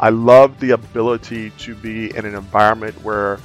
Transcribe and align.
I 0.00 0.08
love 0.08 0.58
the 0.60 0.70
ability 0.70 1.50
to 1.58 1.74
be 1.74 2.16
in 2.16 2.24
an 2.24 2.34
environment 2.34 3.02
where 3.02 3.38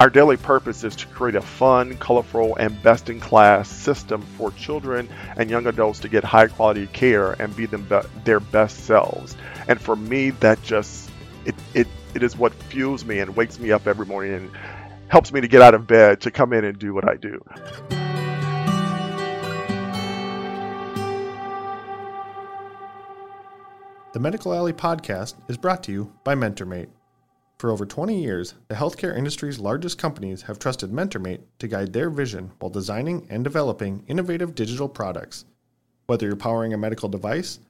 our 0.00 0.08
daily 0.08 0.38
purpose 0.38 0.82
is 0.82 0.96
to 0.96 1.06
create 1.08 1.34
a 1.34 1.42
fun, 1.42 1.98
colorful, 1.98 2.56
and 2.56 2.82
best 2.82 3.10
in 3.10 3.20
class 3.20 3.68
system 3.68 4.22
for 4.22 4.50
children 4.52 5.10
and 5.36 5.50
young 5.50 5.66
adults 5.66 5.98
to 6.00 6.08
get 6.08 6.24
high 6.24 6.46
quality 6.46 6.86
care 6.86 7.32
and 7.32 7.54
be 7.54 7.66
be- 7.66 8.00
their 8.24 8.40
best 8.40 8.84
selves. 8.86 9.36
And 9.68 9.78
for 9.78 9.94
me, 9.94 10.30
that 10.30 10.62
just 10.62 11.10
it, 11.44 11.54
it 11.74 11.86
it 12.14 12.22
is 12.22 12.34
what 12.34 12.54
fuels 12.54 13.04
me 13.04 13.18
and 13.18 13.36
wakes 13.36 13.58
me 13.58 13.70
up 13.70 13.86
every 13.86 14.06
morning 14.06 14.32
and 14.32 14.50
helps 15.08 15.34
me 15.34 15.42
to 15.42 15.48
get 15.48 15.60
out 15.60 15.74
of 15.74 15.86
bed 15.86 16.22
to 16.22 16.30
come 16.30 16.54
in 16.54 16.64
and 16.64 16.78
do 16.78 16.94
what 16.94 17.06
I 17.06 17.16
do. 17.16 17.44
The 24.12 24.18
Medical 24.18 24.52
Alley 24.52 24.72
podcast 24.72 25.36
is 25.48 25.56
brought 25.56 25.84
to 25.84 25.92
you 25.92 26.12
by 26.24 26.34
MentorMate. 26.34 26.88
For 27.58 27.70
over 27.70 27.86
20 27.86 28.20
years, 28.20 28.54
the 28.66 28.74
healthcare 28.74 29.16
industry's 29.16 29.60
largest 29.60 29.98
companies 29.98 30.42
have 30.42 30.58
trusted 30.58 30.90
MentorMate 30.90 31.42
to 31.60 31.68
guide 31.68 31.92
their 31.92 32.10
vision 32.10 32.50
while 32.58 32.72
designing 32.72 33.28
and 33.30 33.44
developing 33.44 34.02
innovative 34.08 34.56
digital 34.56 34.88
products. 34.88 35.44
Whether 36.06 36.26
you're 36.26 36.34
powering 36.34 36.74
a 36.74 36.76
medical 36.76 37.08
device, 37.08 37.60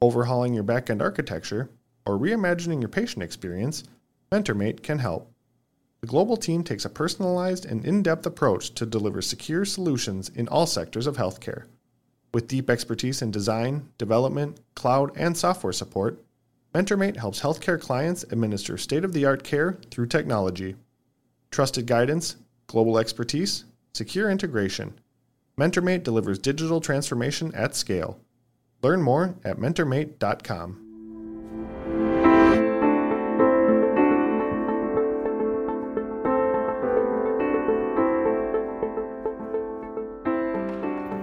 overhauling 0.00 0.54
your 0.54 0.64
backend 0.64 1.02
architecture, 1.02 1.68
or 2.06 2.18
reimagining 2.18 2.80
your 2.80 2.88
patient 2.88 3.22
experience, 3.22 3.84
MentorMate 4.32 4.82
can 4.82 5.00
help. 5.00 5.30
The 6.00 6.06
global 6.06 6.38
team 6.38 6.64
takes 6.64 6.86
a 6.86 6.88
personalized 6.88 7.66
and 7.66 7.84
in 7.84 8.02
depth 8.02 8.24
approach 8.24 8.74
to 8.76 8.86
deliver 8.86 9.20
secure 9.20 9.66
solutions 9.66 10.30
in 10.30 10.48
all 10.48 10.64
sectors 10.64 11.06
of 11.06 11.18
healthcare. 11.18 11.64
With 12.32 12.48
deep 12.48 12.70
expertise 12.70 13.22
in 13.22 13.30
design, 13.30 13.88
development, 13.98 14.60
cloud, 14.74 15.10
and 15.16 15.36
software 15.36 15.72
support, 15.72 16.24
MentorMate 16.74 17.16
helps 17.16 17.40
healthcare 17.40 17.80
clients 17.80 18.22
administer 18.30 18.78
state 18.78 19.04
of 19.04 19.12
the 19.12 19.24
art 19.24 19.42
care 19.42 19.80
through 19.90 20.06
technology. 20.06 20.76
Trusted 21.50 21.86
guidance, 21.86 22.36
global 22.68 22.98
expertise, 22.98 23.64
secure 23.92 24.30
integration. 24.30 24.94
MentorMate 25.58 26.04
delivers 26.04 26.38
digital 26.38 26.80
transformation 26.80 27.52
at 27.54 27.74
scale. 27.74 28.20
Learn 28.82 29.02
more 29.02 29.34
at 29.44 29.58
mentormate.com. 29.58 30.86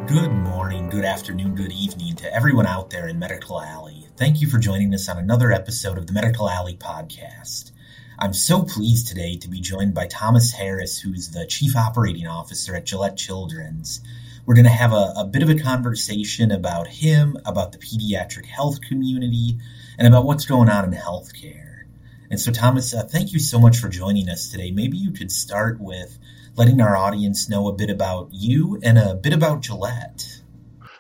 Good 0.08 0.32
morning, 0.32 0.57
good 0.98 1.06
afternoon, 1.06 1.54
good 1.54 1.72
evening 1.74 2.16
to 2.16 2.34
everyone 2.34 2.66
out 2.66 2.90
there 2.90 3.08
in 3.08 3.20
Medical 3.20 3.62
Alley. 3.62 4.08
Thank 4.16 4.42
you 4.42 4.50
for 4.50 4.58
joining 4.58 4.92
us 4.96 5.08
on 5.08 5.20
another 5.20 5.52
episode 5.52 5.96
of 5.96 6.08
the 6.08 6.14
Medical 6.14 6.50
Alley 6.50 6.76
podcast. 6.76 7.72
I'm 8.18 8.34
so 8.34 8.64
pleased 8.64 9.08
today 9.08 9.36
to 9.36 9.48
be 9.48 9.62
joined 9.62 9.94
by 9.94 10.08
Thomas 10.08 10.54
Harris, 10.54 11.00
who's 11.00 11.30
the 11.30 11.46
Chief 11.46 11.76
Operating 11.76 12.26
Officer 12.26 12.76
at 12.76 12.88
Gillette 12.88 13.16
Children's. 13.16 14.02
We're 14.48 14.56
going 14.56 14.66
to 14.66 14.72
have 14.72 14.92
a, 14.92 15.14
a 15.18 15.26
bit 15.32 15.44
of 15.44 15.52
a 15.52 15.60
conversation 15.60 16.50
about 16.50 16.88
him, 16.88 17.38
about 17.46 17.74
the 17.74 17.78
pediatric 17.78 18.48
health 18.48 18.82
community, 18.82 19.60
and 20.00 20.08
about 20.08 20.26
what's 20.26 20.48
going 20.48 20.68
on 20.68 20.84
in 20.84 21.00
healthcare. 21.00 21.84
And 22.32 22.40
so, 22.40 22.52
Thomas, 22.52 22.96
uh, 22.96 23.04
thank 23.04 23.34
you 23.34 23.40
so 23.40 23.60
much 23.60 23.78
for 23.78 23.88
joining 23.88 24.30
us 24.30 24.50
today. 24.50 24.72
Maybe 24.72 24.98
you 24.98 25.12
could 25.12 25.32
start 25.32 25.80
with 25.80 26.18
letting 26.56 26.82
our 26.82 26.98
audience 26.98 27.50
know 27.50 27.68
a 27.68 27.74
bit 27.74 27.92
about 27.92 28.30
you 28.32 28.80
and 28.82 28.98
a 28.98 29.14
bit 29.14 29.34
about 29.34 29.62
Gillette. 29.62 30.42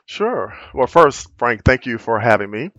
Sure. 0.09 0.57
Well, 0.73 0.87
first, 0.87 1.27
Frank, 1.37 1.65
thank 1.65 1.85
you 1.85 1.97
for 1.97 2.17
having 2.17 2.49
me. 2.49 2.69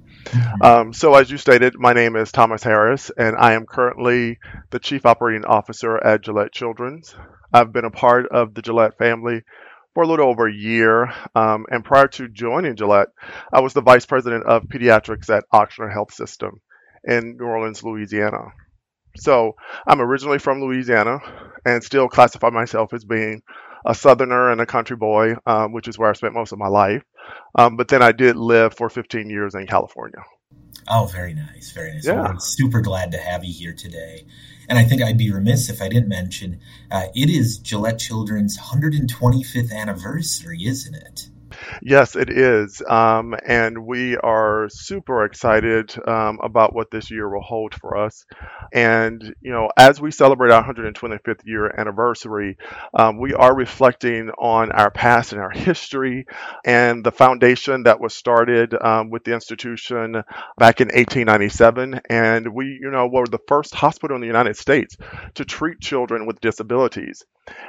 Um, 0.62 0.94
so, 0.94 1.14
as 1.14 1.30
you 1.30 1.36
stated, 1.36 1.74
my 1.78 1.92
name 1.92 2.16
is 2.16 2.32
Thomas 2.32 2.62
Harris, 2.62 3.10
and 3.18 3.36
I 3.36 3.52
am 3.52 3.66
currently 3.66 4.38
the 4.70 4.78
Chief 4.78 5.04
Operating 5.04 5.44
Officer 5.44 6.02
at 6.02 6.22
Gillette 6.22 6.52
Children's. 6.52 7.14
I've 7.52 7.70
been 7.70 7.84
a 7.84 7.90
part 7.90 8.28
of 8.28 8.54
the 8.54 8.62
Gillette 8.62 8.96
family 8.96 9.42
for 9.92 10.04
a 10.04 10.06
little 10.06 10.26
over 10.26 10.48
a 10.48 10.52
year, 10.52 11.12
um, 11.34 11.66
and 11.70 11.84
prior 11.84 12.08
to 12.08 12.28
joining 12.28 12.76
Gillette, 12.76 13.08
I 13.52 13.60
was 13.60 13.74
the 13.74 13.82
Vice 13.82 14.06
President 14.06 14.46
of 14.46 14.62
Pediatrics 14.62 15.28
at 15.28 15.44
Ochsner 15.52 15.92
Health 15.92 16.14
System 16.14 16.62
in 17.04 17.36
New 17.38 17.44
Orleans, 17.44 17.84
Louisiana. 17.84 18.52
So 19.18 19.54
I'm 19.86 20.00
originally 20.00 20.38
from 20.38 20.62
Louisiana 20.62 21.18
and 21.66 21.84
still 21.84 22.08
classify 22.08 22.48
myself 22.48 22.94
as 22.94 23.04
being 23.04 23.42
a 23.84 23.94
Southerner 23.94 24.50
and 24.50 24.60
a 24.60 24.66
country 24.66 24.96
boy, 24.96 25.34
um, 25.46 25.72
which 25.72 25.88
is 25.88 25.98
where 25.98 26.10
I 26.10 26.12
spent 26.14 26.34
most 26.34 26.52
of 26.52 26.58
my 26.58 26.68
life. 26.68 27.02
Um, 27.54 27.76
but 27.76 27.88
then 27.88 28.02
I 28.02 28.12
did 28.12 28.36
live 28.36 28.74
for 28.74 28.88
15 28.88 29.28
years 29.30 29.54
in 29.54 29.66
California. 29.66 30.24
Oh, 30.90 31.06
very 31.12 31.34
nice, 31.34 31.70
very 31.72 31.92
nice. 31.92 32.06
Yeah. 32.06 32.22
Well, 32.22 32.40
super 32.40 32.80
glad 32.80 33.12
to 33.12 33.18
have 33.18 33.44
you 33.44 33.52
here 33.52 33.74
today. 33.74 34.26
And 34.68 34.78
I 34.78 34.84
think 34.84 35.02
I'd 35.02 35.18
be 35.18 35.30
remiss 35.30 35.68
if 35.68 35.82
I 35.82 35.88
didn't 35.88 36.08
mention 36.08 36.60
uh, 36.90 37.06
it 37.14 37.30
is 37.30 37.58
Gillette 37.58 37.98
Children's 37.98 38.58
125th 38.58 39.72
anniversary, 39.72 40.64
isn't 40.64 40.94
it? 40.94 41.28
Yes, 41.82 42.16
it 42.16 42.30
is. 42.30 42.82
Um, 42.88 43.34
and 43.46 43.86
we 43.86 44.16
are 44.16 44.68
super 44.70 45.24
excited 45.24 45.94
um, 46.06 46.38
about 46.42 46.74
what 46.74 46.90
this 46.90 47.10
year 47.10 47.28
will 47.28 47.42
hold 47.42 47.74
for 47.74 47.96
us. 47.96 48.24
And, 48.72 49.34
you 49.40 49.52
know, 49.52 49.70
as 49.76 50.00
we 50.00 50.10
celebrate 50.10 50.50
our 50.52 50.62
125th 50.62 51.42
year 51.44 51.72
anniversary, 51.78 52.56
um, 52.94 53.18
we 53.18 53.34
are 53.34 53.54
reflecting 53.54 54.30
on 54.30 54.72
our 54.72 54.90
past 54.90 55.32
and 55.32 55.40
our 55.40 55.50
history 55.50 56.26
and 56.64 57.04
the 57.04 57.12
foundation 57.12 57.84
that 57.84 58.00
was 58.00 58.14
started 58.14 58.74
um, 58.74 59.10
with 59.10 59.24
the 59.24 59.32
institution 59.34 60.22
back 60.58 60.80
in 60.80 60.88
1897. 60.94 62.00
And 62.10 62.54
we, 62.54 62.78
you 62.80 62.90
know, 62.90 63.08
were 63.08 63.26
the 63.26 63.38
first 63.48 63.74
hospital 63.74 64.14
in 64.16 64.20
the 64.20 64.26
United 64.26 64.56
States 64.56 64.96
to 65.34 65.44
treat 65.44 65.80
children 65.80 66.26
with 66.26 66.40
disabilities. 66.40 67.24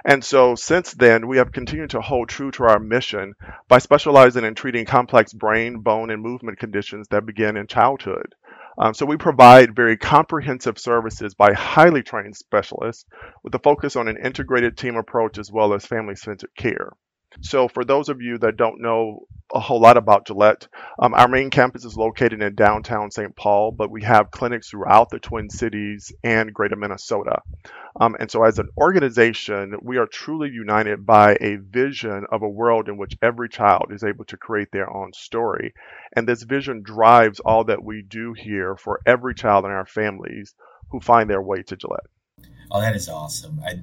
And 0.06 0.24
so 0.24 0.56
since 0.56 0.94
then, 0.94 1.28
we 1.28 1.38
have 1.38 1.52
continued 1.54 1.92
to 1.92 2.02
hold 2.02 2.30
true 2.30 2.52
to 2.52 2.64
our 2.66 2.80
mission 2.80 3.34
by 3.68 3.79
specializing 3.80 4.44
in 4.44 4.56
treating 4.56 4.86
complex 4.86 5.34
brain, 5.34 5.80
bone, 5.80 6.10
and 6.10 6.22
movement 6.22 6.60
conditions 6.60 7.08
that 7.10 7.26
begin 7.26 7.58
in 7.58 7.68
childhood. 7.68 8.36
Um, 8.78 8.94
so 8.94 9.06
we 9.06 9.18
provide 9.18 9.76
very 9.76 9.98
comprehensive 9.98 10.80
services 10.80 11.34
by 11.34 11.54
highly 11.54 12.02
trained 12.02 12.38
specialists 12.38 13.06
with 13.44 13.54
a 13.54 13.60
focus 13.60 13.96
on 13.96 14.08
an 14.08 14.18
integrated 14.24 14.78
team 14.78 14.96
approach 14.96 15.38
as 15.38 15.52
well 15.52 15.74
as 15.74 15.86
family 15.86 16.16
centered 16.16 16.56
care. 16.58 16.92
So, 17.42 17.68
for 17.68 17.86
those 17.86 18.10
of 18.10 18.22
you 18.22 18.38
that 18.40 18.58
don't 18.58 18.82
know 18.82 19.28
a 19.54 19.60
whole 19.60 19.80
lot 19.80 19.98
about 19.98 20.28
Gillette, 20.28 20.68
um, 21.00 21.14
our 21.14 21.28
main 21.28 21.50
campus 21.50 21.86
is 21.86 21.96
located 21.96 22.42
in 22.42 22.56
downtown 22.56 23.12
St. 23.12 23.36
Paul, 23.36 23.72
but 23.72 23.90
we 23.90 24.04
have 24.04 24.32
clinics 24.32 24.70
throughout 24.70 25.10
the 25.10 25.20
Twin 25.20 25.50
Cities 25.50 26.12
and 26.24 26.54
greater 26.54 26.76
Minnesota. 26.76 27.42
Um, 28.00 28.16
and 28.20 28.30
so, 28.30 28.44
as 28.44 28.60
an 28.60 28.70
organization, 28.78 29.76
we 29.82 29.98
are 29.98 30.06
truly 30.06 30.50
united 30.50 31.06
by 31.06 31.38
a 31.40 31.58
vision 31.58 32.26
of 32.32 32.42
a 32.42 32.50
world 32.50 32.90
in 32.90 32.98
which 32.98 33.18
every 33.22 33.50
child 33.50 33.92
is 33.92 34.04
able 34.04 34.26
to 34.26 34.38
create 34.38 34.72
their 34.72 34.92
own 34.92 35.14
story. 35.14 35.74
And 36.16 36.28
this 36.28 36.44
vision 36.44 36.82
drives 36.84 37.40
all 37.40 37.64
that 37.66 37.84
we 37.84 38.02
do 38.02 38.34
here 38.34 38.76
for 38.76 39.02
every 39.06 39.36
child 39.36 39.66
in 39.66 39.72
our 39.72 39.86
families 39.86 40.56
who 40.92 41.00
find 41.00 41.30
their 41.30 41.42
way 41.42 41.62
to 41.64 41.76
Gillette. 41.76 42.08
Oh, 42.72 42.82
that 42.82 42.96
is 42.96 43.08
awesome. 43.08 43.62
I, 43.66 43.82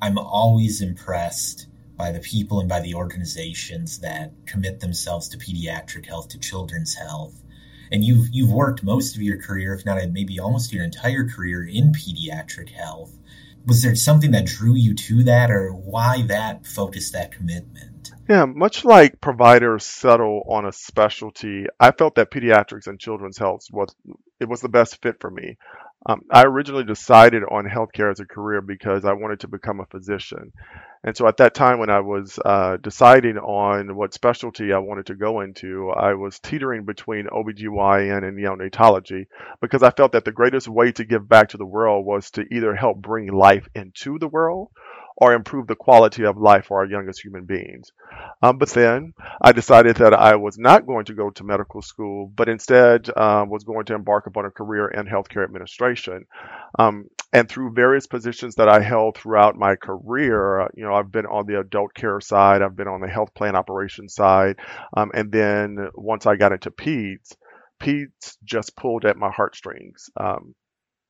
I'm 0.00 0.18
always 0.18 0.80
impressed 0.80 1.66
by 1.98 2.12
the 2.12 2.20
people 2.20 2.60
and 2.60 2.68
by 2.68 2.80
the 2.80 2.94
organizations 2.94 3.98
that 3.98 4.32
commit 4.46 4.80
themselves 4.80 5.28
to 5.28 5.36
pediatric 5.36 6.06
health, 6.06 6.28
to 6.28 6.38
children's 6.38 6.94
health. 6.94 7.34
And 7.90 8.04
you've 8.04 8.28
you've 8.30 8.52
worked 8.52 8.82
most 8.82 9.16
of 9.16 9.22
your 9.22 9.42
career, 9.42 9.74
if 9.74 9.84
not 9.84 9.98
maybe 10.10 10.38
almost 10.38 10.72
your 10.72 10.84
entire 10.84 11.28
career, 11.28 11.66
in 11.66 11.92
pediatric 11.92 12.70
health. 12.70 13.12
Was 13.66 13.82
there 13.82 13.94
something 13.94 14.30
that 14.30 14.46
drew 14.46 14.74
you 14.74 14.94
to 14.94 15.24
that, 15.24 15.50
or 15.50 15.72
why 15.72 16.22
that 16.28 16.66
focus, 16.66 17.10
that 17.10 17.32
commitment? 17.32 18.12
Yeah, 18.28 18.44
much 18.44 18.84
like 18.84 19.20
providers 19.20 19.84
settle 19.84 20.42
on 20.48 20.66
a 20.66 20.72
specialty, 20.72 21.66
I 21.80 21.90
felt 21.92 22.14
that 22.16 22.30
pediatrics 22.30 22.86
and 22.86 23.00
children's 23.00 23.38
health 23.38 23.66
was 23.72 23.94
it 24.38 24.48
was 24.48 24.60
the 24.60 24.68
best 24.68 25.02
fit 25.02 25.16
for 25.20 25.30
me. 25.30 25.56
Um, 26.06 26.22
I 26.30 26.44
originally 26.44 26.84
decided 26.84 27.42
on 27.42 27.64
healthcare 27.64 28.10
as 28.10 28.20
a 28.20 28.24
career 28.24 28.60
because 28.60 29.04
I 29.04 29.12
wanted 29.14 29.40
to 29.40 29.48
become 29.48 29.80
a 29.80 29.86
physician. 29.86 30.52
And 31.04 31.16
so 31.16 31.26
at 31.26 31.36
that 31.38 31.54
time, 31.54 31.78
when 31.78 31.90
I 31.90 32.00
was 32.00 32.38
uh, 32.44 32.76
deciding 32.76 33.36
on 33.36 33.94
what 33.96 34.14
specialty 34.14 34.72
I 34.72 34.78
wanted 34.78 35.06
to 35.06 35.14
go 35.14 35.40
into, 35.40 35.90
I 35.90 36.14
was 36.14 36.38
teetering 36.38 36.84
between 36.84 37.26
OBGYN 37.26 38.26
and 38.26 38.38
neonatology 38.38 39.26
because 39.60 39.82
I 39.82 39.90
felt 39.90 40.12
that 40.12 40.24
the 40.24 40.32
greatest 40.32 40.68
way 40.68 40.92
to 40.92 41.04
give 41.04 41.28
back 41.28 41.50
to 41.50 41.56
the 41.56 41.66
world 41.66 42.06
was 42.06 42.30
to 42.32 42.46
either 42.52 42.74
help 42.74 42.98
bring 42.98 43.32
life 43.32 43.68
into 43.74 44.18
the 44.18 44.28
world 44.28 44.70
or 45.20 45.34
improve 45.34 45.66
the 45.66 45.74
quality 45.74 46.24
of 46.24 46.38
life 46.38 46.66
for 46.66 46.78
our 46.78 46.86
youngest 46.86 47.22
human 47.22 47.44
beings. 47.44 47.90
Um, 48.40 48.56
but 48.56 48.70
then 48.70 49.14
I 49.42 49.50
decided 49.50 49.96
that 49.96 50.14
I 50.14 50.36
was 50.36 50.56
not 50.58 50.86
going 50.86 51.06
to 51.06 51.14
go 51.14 51.30
to 51.30 51.44
medical 51.44 51.82
school, 51.82 52.32
but 52.34 52.48
instead 52.48 53.10
uh, 53.10 53.44
was 53.48 53.64
going 53.64 53.86
to 53.86 53.94
embark 53.94 54.28
upon 54.28 54.44
a 54.44 54.50
career 54.50 54.86
in 54.86 55.06
healthcare 55.06 55.42
administration. 55.42 56.24
Um, 56.78 57.06
and 57.32 57.48
through 57.48 57.72
various 57.74 58.06
positions 58.06 58.54
that 58.54 58.68
I 58.68 58.80
held 58.80 59.16
throughout 59.16 59.56
my 59.56 59.74
career, 59.74 60.68
you 60.74 60.84
know, 60.84 60.94
I've 60.94 61.10
been 61.10 61.26
on 61.26 61.46
the 61.46 61.58
adult 61.58 61.94
care 61.94 62.20
side, 62.20 62.62
I've 62.62 62.76
been 62.76 62.88
on 62.88 63.00
the 63.00 63.08
health 63.08 63.34
plan 63.34 63.56
operations 63.56 64.14
side, 64.14 64.56
um, 64.96 65.10
and 65.12 65.32
then 65.32 65.88
once 65.94 66.26
I 66.26 66.36
got 66.36 66.52
into 66.52 66.70
peds, 66.70 67.34
peds 67.82 68.36
just 68.44 68.76
pulled 68.76 69.04
at 69.04 69.16
my 69.16 69.30
heartstrings. 69.30 70.10
Um, 70.16 70.54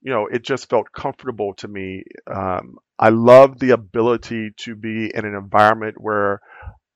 you 0.02 0.12
know, 0.12 0.26
it 0.26 0.44
just 0.44 0.68
felt 0.70 0.92
comfortable 0.92 1.54
to 1.54 1.68
me. 1.68 2.04
Um, 2.26 2.78
I 2.98 3.10
love 3.10 3.58
the 3.58 3.70
ability 3.70 4.50
to 4.58 4.74
be 4.74 5.10
in 5.14 5.24
an 5.24 5.34
environment 5.34 5.96
where 6.00 6.40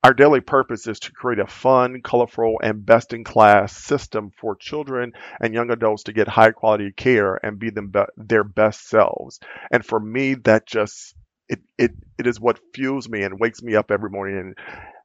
our 0.04 0.14
daily 0.14 0.40
purpose 0.40 0.86
is 0.88 0.98
to 1.00 1.12
create 1.12 1.38
a 1.38 1.46
fun, 1.46 2.00
colorful, 2.02 2.56
and 2.62 2.84
best 2.84 3.12
in 3.12 3.22
class 3.24 3.76
system 3.76 4.30
for 4.40 4.56
children 4.56 5.12
and 5.40 5.54
young 5.54 5.70
adults 5.70 6.04
to 6.04 6.12
get 6.12 6.26
high 6.28 6.50
quality 6.50 6.92
care 6.92 7.38
and 7.44 7.58
be 7.58 7.70
them 7.70 7.88
be- 7.90 8.00
their 8.16 8.44
best 8.44 8.88
selves. 8.88 9.38
And 9.70 9.84
for 9.84 10.00
me, 10.00 10.34
that 10.44 10.66
just 10.66 11.14
it, 11.48 11.60
it 11.78 11.92
it 12.18 12.26
is 12.26 12.40
what 12.40 12.60
fuels 12.74 13.08
me 13.08 13.22
and 13.22 13.38
wakes 13.38 13.62
me 13.62 13.76
up 13.76 13.90
every 13.92 14.10
morning 14.10 14.38
and 14.38 14.58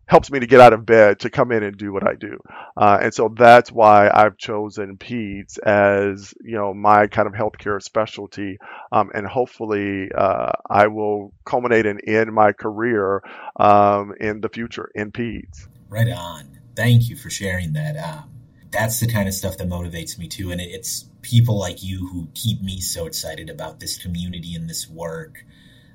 helps 0.08 0.32
me 0.32 0.40
to 0.40 0.48
get 0.48 0.60
out 0.60 0.74
of 0.74 0.86
bed 0.86 1.20
to 1.20 1.30
come 1.30 1.52
in 1.52 1.64
and 1.64 1.78
do 1.78 1.94
what 1.94 2.08
I 2.08 2.16
do. 2.16 2.40
Uh, 2.76 2.98
and 3.02 3.14
so 3.14 3.30
that's 3.36 3.72
why 3.72 4.10
I've 4.12 4.38
chosen 4.38 4.98
PEDS 4.98 5.60
as 5.60 6.34
you 6.42 6.56
know 6.56 6.74
my 6.74 7.08
kind 7.08 7.28
of 7.28 7.34
healthcare 7.34 7.82
specialty. 7.82 8.58
Um, 8.92 9.12
and 9.14 9.28
hopefully 9.28 10.10
uh, 10.18 10.54
I 10.70 10.88
will 10.88 11.34
culminate 11.46 11.86
and 11.86 12.02
end 12.08 12.34
my 12.34 12.54
career 12.54 13.22
um, 13.58 14.14
in 14.20 14.42
the 14.42 14.50
future 14.50 14.90
in 14.96 15.12
PEDS. 15.12 15.68
Right 15.90 16.12
on. 16.12 16.58
Thank 16.76 17.10
you 17.10 17.16
for 17.16 17.30
sharing 17.30 17.74
that. 17.74 17.98
Um, 17.98 18.30
that's 18.72 19.00
the 19.00 19.08
kind 19.08 19.28
of 19.28 19.34
stuff 19.34 19.58
that 19.58 19.68
motivates 19.68 20.18
me 20.18 20.28
too. 20.28 20.52
And 20.52 20.62
it's 20.62 21.10
people 21.22 21.58
like 21.58 21.84
you 21.84 22.08
who 22.08 22.28
keep 22.34 22.62
me 22.62 22.80
so 22.80 23.06
excited 23.06 23.50
about 23.50 23.80
this 23.80 23.98
community 23.98 24.56
and 24.56 24.70
this 24.70 24.88
work 24.88 25.44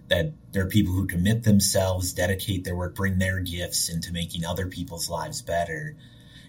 that 0.08 0.32
there 0.52 0.64
are 0.64 0.68
people 0.68 0.92
who 0.92 1.06
commit 1.06 1.44
themselves, 1.44 2.12
dedicate 2.12 2.64
their 2.64 2.76
work, 2.76 2.94
bring 2.94 3.18
their 3.18 3.40
gifts 3.40 3.88
into 3.88 4.12
making 4.12 4.44
other 4.44 4.66
people's 4.66 5.08
lives 5.08 5.42
better. 5.42 5.96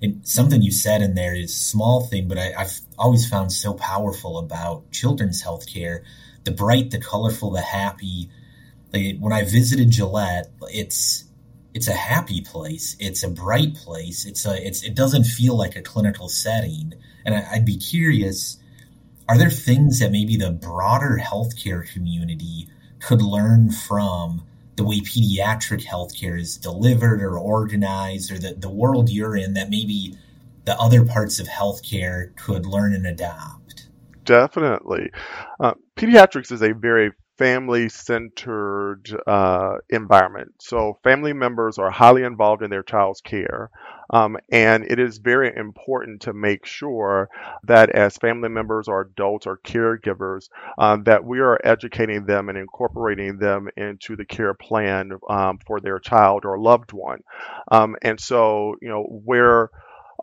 And 0.01 0.27
something 0.27 0.61
you 0.61 0.71
said 0.71 1.01
in 1.01 1.15
there 1.15 1.33
is 1.33 1.51
a 1.51 1.53
small 1.53 2.05
thing, 2.05 2.27
but 2.27 2.37
I, 2.37 2.51
have 2.57 2.73
always 2.97 3.27
found 3.27 3.53
so 3.53 3.73
powerful 3.73 4.37
about 4.37 4.91
children's 4.91 5.41
healthcare. 5.41 6.03
The 6.43 6.51
bright, 6.51 6.91
the 6.91 6.99
colorful, 6.99 7.51
the 7.51 7.61
happy. 7.61 8.29
Like 8.91 9.17
when 9.19 9.31
I 9.31 9.43
visited 9.43 9.91
Gillette, 9.91 10.51
it's 10.63 11.23
it's 11.73 11.87
a 11.87 11.93
happy 11.93 12.41
place. 12.41 12.97
It's 12.99 13.23
a 13.23 13.29
bright 13.29 13.75
place. 13.75 14.25
It's 14.25 14.45
a 14.45 14.65
it's 14.65 14.83
it 14.83 14.93
doesn't 14.93 15.23
feel 15.23 15.57
like 15.57 15.77
a 15.77 15.81
clinical 15.81 16.27
setting. 16.27 16.93
And 17.25 17.33
I, 17.33 17.47
I'd 17.53 17.65
be 17.65 17.77
curious, 17.77 18.57
are 19.29 19.37
there 19.37 19.49
things 19.49 19.99
that 19.99 20.11
maybe 20.11 20.35
the 20.35 20.51
broader 20.51 21.21
healthcare 21.23 21.89
community 21.89 22.67
could 23.05 23.21
learn 23.21 23.69
from 23.71 24.43
the 24.75 24.83
way 24.83 24.99
pediatric 24.99 25.85
healthcare 25.85 26.39
is 26.39 26.57
delivered 26.57 27.21
or 27.21 27.37
organized 27.37 28.31
or 28.31 28.39
the, 28.39 28.53
the 28.55 28.69
world 28.69 29.09
you're 29.09 29.35
in 29.35 29.53
that 29.53 29.69
maybe 29.69 30.17
the 30.65 30.79
other 30.79 31.05
parts 31.05 31.39
of 31.39 31.47
healthcare 31.47 32.35
could 32.37 32.65
learn 32.65 32.93
and 32.93 33.05
adopt? 33.05 33.87
Definitely. 34.25 35.11
Uh, 35.59 35.73
pediatrics 35.97 36.51
is 36.51 36.61
a 36.61 36.73
very 36.73 37.11
family 37.37 37.89
centered 37.89 39.09
uh, 39.27 39.75
environment. 39.89 40.53
So, 40.59 40.97
family 41.03 41.33
members 41.33 41.77
are 41.77 41.91
highly 41.91 42.23
involved 42.23 42.63
in 42.63 42.69
their 42.69 42.83
child's 42.83 43.21
care. 43.21 43.69
Um, 44.09 44.37
and 44.51 44.83
it 44.83 44.99
is 44.99 45.17
very 45.17 45.55
important 45.55 46.21
to 46.23 46.33
make 46.33 46.65
sure 46.65 47.29
that 47.63 47.89
as 47.89 48.17
family 48.17 48.49
members 48.49 48.87
or 48.87 49.01
adults 49.01 49.47
or 49.47 49.57
caregivers, 49.57 50.49
um, 50.77 51.03
that 51.03 51.23
we 51.23 51.39
are 51.39 51.59
educating 51.63 52.25
them 52.25 52.49
and 52.49 52.57
incorporating 52.57 53.37
them 53.37 53.69
into 53.77 54.15
the 54.15 54.25
care 54.25 54.53
plan 54.53 55.11
um, 55.29 55.59
for 55.65 55.79
their 55.79 55.99
child 55.99 56.45
or 56.45 56.59
loved 56.59 56.91
one. 56.91 57.19
Um, 57.71 57.95
and 58.01 58.19
so, 58.19 58.75
you 58.81 58.89
know, 58.89 59.03
where 59.03 59.69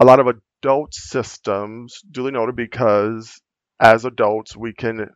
a 0.00 0.04
lot 0.04 0.20
of 0.20 0.26
adult 0.26 0.94
systems, 0.94 2.00
duly 2.10 2.32
noted, 2.32 2.56
because 2.56 3.40
as 3.80 4.04
adults, 4.04 4.56
we 4.56 4.72
can 4.72 5.08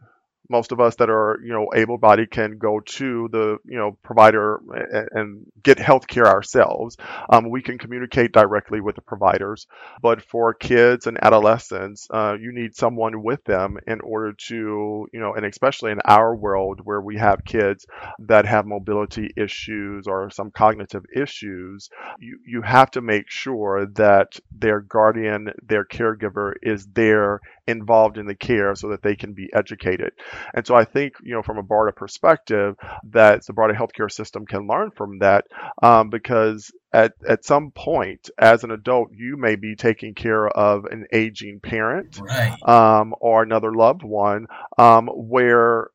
most 0.49 0.73
of 0.73 0.81
us 0.81 0.97
that 0.97 1.11
are 1.11 1.39
you 1.43 1.53
know 1.53 1.69
able-bodied 1.75 2.31
can 2.31 2.59
go 2.59 2.81
to 2.81 3.29
the 3.33 3.59
you 3.65 3.79
know 3.79 3.97
provider 4.03 4.61
and, 4.93 5.09
and 5.13 5.47
get 5.63 5.79
health 5.79 6.07
care 6.07 6.27
ourselves. 6.27 6.97
Um, 7.29 7.51
we 7.51 7.63
can 7.63 7.79
communicate 7.79 8.33
directly 8.33 8.81
with 8.81 8.97
the 8.97 9.03
providers. 9.03 9.67
But 10.03 10.23
for 10.23 10.55
kids 10.55 11.07
and 11.07 11.23
adolescents 11.23 12.07
uh, 12.11 12.37
you 12.41 12.53
need 12.53 12.77
someone 12.77 13.23
with 13.23 13.43
them 13.45 13.79
in 13.87 14.01
order 14.01 14.35
to 14.49 15.09
you 15.13 15.21
know 15.21 15.35
and 15.35 15.47
especially 15.47 15.93
in 15.93 16.01
our 16.05 16.35
world 16.35 16.81
where 16.85 17.01
we 17.01 17.17
have 17.17 17.45
kids 17.45 17.87
that 18.21 18.47
have 18.47 18.67
mobility 18.67 19.31
issues 19.37 20.07
or 20.07 20.31
some 20.31 20.51
cognitive 20.51 21.05
issues 21.15 21.89
you, 22.19 22.39
you 22.47 22.63
have 22.63 22.91
to 22.91 23.01
make 23.01 23.31
sure 23.31 23.87
that 23.87 24.39
their 24.53 24.81
guardian 24.81 25.53
their 25.63 25.85
caregiver 25.85 26.53
is 26.63 26.87
there 26.95 27.41
involved 27.67 28.19
in 28.19 28.27
the 28.27 28.35
care 28.35 28.75
so 28.75 28.89
that 28.89 29.03
they 29.03 29.17
can 29.17 29.33
be 29.33 29.51
educated 29.55 30.13
and 30.55 30.67
so 30.67 30.75
I 30.75 30.85
think, 30.85 31.15
you 31.23 31.35
know, 31.35 31.43
from 31.43 31.59
a 31.59 31.63
broader 31.63 31.93
perspective, 31.93 32.77
that 33.11 33.47
the 33.47 33.53
broader 33.53 33.75
healthcare 33.75 34.11
system 34.11 34.47
can 34.47 34.67
learn 34.67 34.91
from 34.91 35.19
that 35.19 35.47
um, 35.83 36.11
because 36.11 36.71
at, 36.93 37.13
at 37.29 37.45
some 37.45 37.71
point 37.71 38.31
as 38.39 38.65
an 38.65 38.71
adult, 38.71 39.09
you 39.13 39.37
may 39.37 39.57
be 39.57 39.77
taking 39.77 40.15
care 40.15 40.47
of 40.49 40.85
an 40.87 41.07
aging 41.13 41.61
parent 41.61 42.19
right. 42.21 42.57
um, 42.69 43.15
or 43.21 43.43
another 43.43 43.73
loved 43.73 44.03
one 44.03 44.47
um, 44.79 45.09
where 45.09 45.89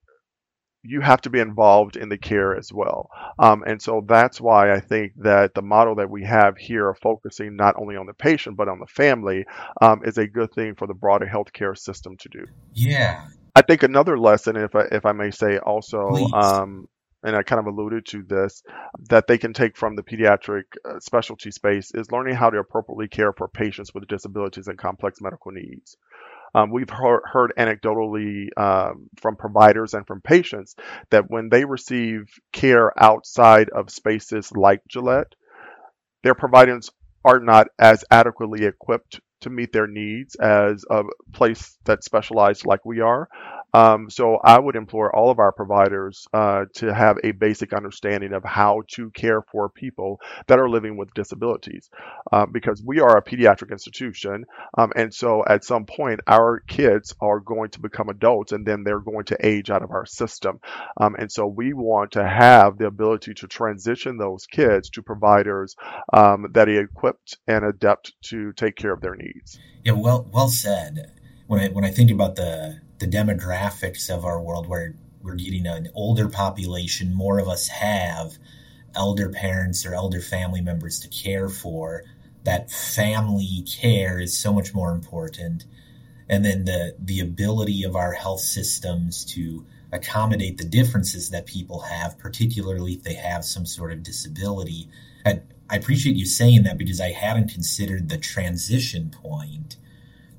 you 0.83 1.01
have 1.01 1.21
to 1.21 1.29
be 1.29 1.39
involved 1.39 1.97
in 1.97 2.09
the 2.09 2.17
care 2.17 2.55
as 2.55 2.71
well. 2.71 3.09
Um, 3.37 3.63
and 3.67 3.81
so 3.81 4.03
that's 4.07 4.39
why 4.39 4.71
I 4.73 4.79
think 4.79 5.13
that 5.17 5.53
the 5.53 5.61
model 5.61 5.95
that 5.95 6.09
we 6.09 6.23
have 6.23 6.57
here, 6.57 6.93
focusing 7.01 7.55
not 7.55 7.75
only 7.77 7.95
on 7.95 8.05
the 8.05 8.13
patient 8.13 8.55
but 8.55 8.69
on 8.69 8.79
the 8.79 8.87
family, 8.87 9.45
um, 9.81 10.01
is 10.05 10.17
a 10.17 10.27
good 10.27 10.53
thing 10.53 10.75
for 10.75 10.87
the 10.87 10.93
broader 10.93 11.25
healthcare 11.25 11.77
system 11.77 12.15
to 12.17 12.29
do. 12.29 12.45
Yeah, 12.73 13.27
I 13.55 13.61
think 13.61 13.83
another 13.83 14.17
lesson, 14.17 14.55
if 14.55 14.75
I, 14.75 14.85
if 14.91 15.05
I 15.05 15.11
may 15.11 15.31
say, 15.31 15.57
also, 15.57 16.09
um, 16.33 16.87
and 17.23 17.35
I 17.35 17.43
kind 17.43 17.59
of 17.59 17.67
alluded 17.67 18.05
to 18.07 18.23
this, 18.23 18.63
that 19.09 19.27
they 19.27 19.37
can 19.37 19.53
take 19.53 19.75
from 19.75 19.95
the 19.95 20.03
pediatric 20.03 20.63
uh, 20.85 20.99
specialty 20.99 21.51
space 21.51 21.91
is 21.93 22.11
learning 22.11 22.35
how 22.35 22.49
to 22.49 22.59
appropriately 22.59 23.07
care 23.07 23.33
for 23.33 23.47
patients 23.47 23.93
with 23.93 24.07
disabilities 24.07 24.67
and 24.67 24.77
complex 24.77 25.19
medical 25.21 25.51
needs. 25.51 25.97
Um, 26.55 26.71
we've 26.71 26.89
heard, 26.89 27.21
heard 27.25 27.53
anecdotally 27.57 28.47
um, 28.57 29.09
from 29.21 29.35
providers 29.35 29.93
and 29.93 30.07
from 30.07 30.21
patients 30.21 30.75
that 31.11 31.29
when 31.29 31.49
they 31.49 31.65
receive 31.65 32.21
care 32.53 32.91
outside 33.01 33.69
of 33.69 33.91
spaces 33.91 34.51
like 34.55 34.81
Gillette, 34.87 35.33
their 36.23 36.35
providers 36.35 36.89
are 37.23 37.39
not 37.39 37.67
as 37.77 38.03
adequately 38.09 38.65
equipped 38.65 39.19
to 39.41 39.49
meet 39.49 39.71
their 39.73 39.87
needs 39.87 40.35
as 40.35 40.85
a 40.89 41.03
place 41.33 41.77
that's 41.85 42.05
specialized 42.05 42.65
like 42.65 42.85
we 42.85 42.99
are. 43.01 43.29
Um, 43.73 44.09
so 44.09 44.37
I 44.43 44.59
would 44.59 44.75
implore 44.75 45.15
all 45.15 45.29
of 45.31 45.39
our 45.39 45.51
providers 45.51 46.27
uh, 46.33 46.65
to 46.75 46.93
have 46.93 47.17
a 47.23 47.31
basic 47.31 47.73
understanding 47.73 48.33
of 48.33 48.43
how 48.43 48.83
to 48.95 49.11
care 49.11 49.41
for 49.51 49.69
people 49.69 50.19
that 50.47 50.59
are 50.59 50.69
living 50.69 50.97
with 50.97 51.13
disabilities, 51.13 51.89
uh, 52.31 52.45
because 52.45 52.81
we 52.83 52.99
are 52.99 53.17
a 53.17 53.23
pediatric 53.23 53.71
institution, 53.71 54.45
um, 54.77 54.91
and 54.95 55.13
so 55.13 55.43
at 55.47 55.63
some 55.63 55.85
point 55.85 56.19
our 56.27 56.61
kids 56.67 57.15
are 57.21 57.39
going 57.39 57.69
to 57.71 57.79
become 57.79 58.09
adults, 58.09 58.51
and 58.51 58.65
then 58.65 58.83
they're 58.83 58.99
going 58.99 59.25
to 59.25 59.37
age 59.45 59.69
out 59.69 59.83
of 59.83 59.91
our 59.91 60.05
system, 60.05 60.59
um, 60.97 61.15
and 61.19 61.31
so 61.31 61.45
we 61.45 61.73
want 61.73 62.11
to 62.11 62.27
have 62.27 62.77
the 62.77 62.87
ability 62.87 63.33
to 63.33 63.47
transition 63.47 64.17
those 64.17 64.45
kids 64.45 64.89
to 64.89 65.01
providers 65.01 65.75
um, 66.13 66.47
that 66.53 66.67
are 66.67 66.81
equipped 66.81 67.37
and 67.47 67.63
adept 67.63 68.13
to 68.21 68.51
take 68.53 68.75
care 68.75 68.93
of 68.93 69.01
their 69.01 69.15
needs. 69.15 69.59
Yeah, 69.83 69.93
well, 69.93 70.27
well 70.31 70.49
said. 70.49 71.13
When 71.47 71.59
I 71.59 71.69
when 71.69 71.83
I 71.83 71.89
think 71.89 72.11
about 72.11 72.35
the 72.35 72.79
the 72.99 73.07
demographics 73.07 74.09
of 74.09 74.25
our 74.25 74.41
world, 74.41 74.67
where 74.67 74.93
we're 75.21 75.35
getting 75.35 75.65
an 75.67 75.89
older 75.93 76.29
population, 76.29 77.13
more 77.13 77.39
of 77.39 77.47
us 77.47 77.67
have 77.67 78.37
elder 78.95 79.29
parents 79.29 79.85
or 79.85 79.93
elder 79.93 80.21
family 80.21 80.61
members 80.61 80.99
to 80.99 81.07
care 81.07 81.49
for. 81.49 82.03
That 82.43 82.71
family 82.71 83.63
care 83.67 84.19
is 84.19 84.37
so 84.37 84.53
much 84.53 84.73
more 84.73 84.91
important, 84.91 85.65
and 86.29 86.43
then 86.45 86.65
the 86.65 86.95
the 86.99 87.19
ability 87.19 87.83
of 87.83 87.95
our 87.95 88.13
health 88.13 88.41
systems 88.41 89.25
to 89.25 89.65
accommodate 89.91 90.57
the 90.57 90.65
differences 90.65 91.29
that 91.31 91.45
people 91.45 91.81
have, 91.81 92.17
particularly 92.17 92.93
if 92.93 93.03
they 93.03 93.15
have 93.15 93.43
some 93.43 93.65
sort 93.65 93.91
of 93.91 94.03
disability. 94.03 94.87
I, 95.25 95.41
I 95.69 95.75
appreciate 95.75 96.15
you 96.15 96.25
saying 96.25 96.63
that 96.63 96.77
because 96.77 97.01
I 97.01 97.11
hadn't 97.11 97.51
considered 97.51 98.09
the 98.09 98.17
transition 98.17 99.09
point. 99.09 99.77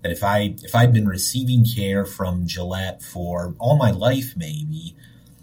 That 0.03 0.13
if 0.13 0.25
I 0.25 0.55
if 0.63 0.75
I'd 0.75 0.93
been 0.93 1.07
receiving 1.07 1.65
care 1.65 2.05
from 2.05 2.47
Gillette 2.47 3.03
for 3.03 3.55
all 3.59 3.77
my 3.77 3.91
life, 3.91 4.35
maybe, 4.37 4.97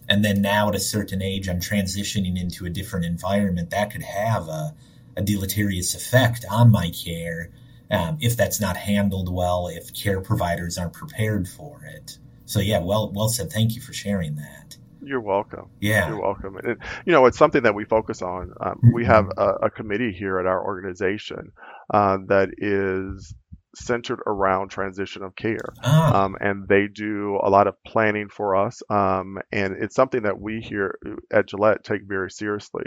and 0.10 0.26
then 0.26 0.42
now 0.42 0.70
at 0.70 0.76
a 0.76 0.80
certain 0.80 1.22
age 1.22 1.48
I'm 1.48 1.60
transitioning 1.60 2.40
into 2.40 2.66
a 2.66 2.70
different 2.70 3.06
environment, 3.06 3.70
that 3.70 3.92
could 3.92 4.04
have 4.04 4.48
a, 4.48 4.74
a 5.16 5.22
deleterious 5.22 5.94
effect 5.94 6.46
on 6.50 6.72
my 6.72 6.90
care 6.90 7.52
um, 7.92 8.18
if 8.20 8.36
that's 8.36 8.60
not 8.60 8.78
handled 8.78 9.34
well, 9.34 9.68
if 9.68 9.94
care 9.94 10.22
providers 10.22 10.78
aren't 10.78 10.94
prepared 10.94 11.48
for 11.48 11.84
it. 11.86 12.18
So 12.46 12.60
yeah, 12.60 12.80
well 12.80 13.12
well 13.14 13.30
said. 13.30 13.52
Thank 13.52 13.76
you 13.76 13.82
for 13.82 13.94
sharing 13.94 14.36
that. 14.36 14.78
You're 15.02 15.22
welcome. 15.22 15.70
Yeah, 15.80 16.10
you're 16.10 16.22
welcome. 16.22 16.58
And 16.58 16.78
you 17.06 17.14
know, 17.14 17.26
it's 17.26 17.38
something 17.38 17.64
that 17.64 17.76
we 17.76 17.86
focus 17.86 18.22
on. 18.22 18.54
Um, 18.60 18.80
we 18.94 19.06
have 19.06 19.30
a, 19.38 19.50
a, 19.64 19.70
committee 19.70 20.12
here 20.12 20.40
at 20.40 20.46
our 20.46 20.64
organization 20.64 21.52
uh, 21.94 22.18
that 22.28 22.50
is 22.58 23.34
centered 23.78 24.22
around 24.26 24.70
transition 24.70 25.24
of 25.24 25.36
care. 25.36 25.74
Ah, 25.84 26.26
Um, 26.26 26.38
and 26.40 26.68
they 26.68 26.88
do 26.88 27.40
a 27.44 27.50
lot 27.50 27.68
of 27.68 27.82
planning 27.84 28.30
for 28.30 28.56
us. 28.56 28.82
Um, 28.90 29.40
and 29.52 29.76
it's 29.82 29.96
something 29.96 30.24
that 30.24 30.40
we 30.40 30.62
here 30.62 30.98
at 31.32 31.48
Gillette 31.48 31.84
take 31.84 32.04
very 32.04 32.32
seriously. 32.32 32.86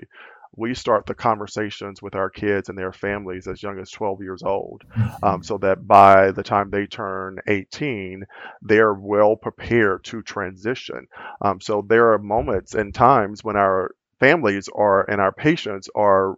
We 0.56 0.74
start 0.74 1.06
the 1.06 1.14
conversations 1.14 2.02
with 2.02 2.16
our 2.16 2.28
kids 2.28 2.68
and 2.68 2.76
their 2.76 2.92
families 2.92 3.46
as 3.46 3.62
young 3.62 3.78
as 3.78 3.90
12 3.90 4.20
years 4.22 4.42
old, 4.42 4.82
um, 5.22 5.40
mhm. 5.40 5.44
so 5.44 5.58
that 5.58 5.86
by 5.86 6.32
the 6.32 6.42
time 6.42 6.70
they 6.70 6.86
turn 6.86 7.38
18, 7.46 8.24
they're 8.62 8.92
well 8.94 9.36
prepared 9.36 10.04
to 10.04 10.22
transition. 10.22 11.06
Um, 11.40 11.60
so 11.60 11.82
there 11.88 12.12
are 12.12 12.18
moments 12.18 12.74
and 12.74 12.92
times 12.92 13.44
when 13.44 13.56
our 13.56 13.94
families 14.18 14.68
are 14.74 15.08
and 15.08 15.20
our 15.20 15.32
patients 15.32 15.88
are 15.94 16.34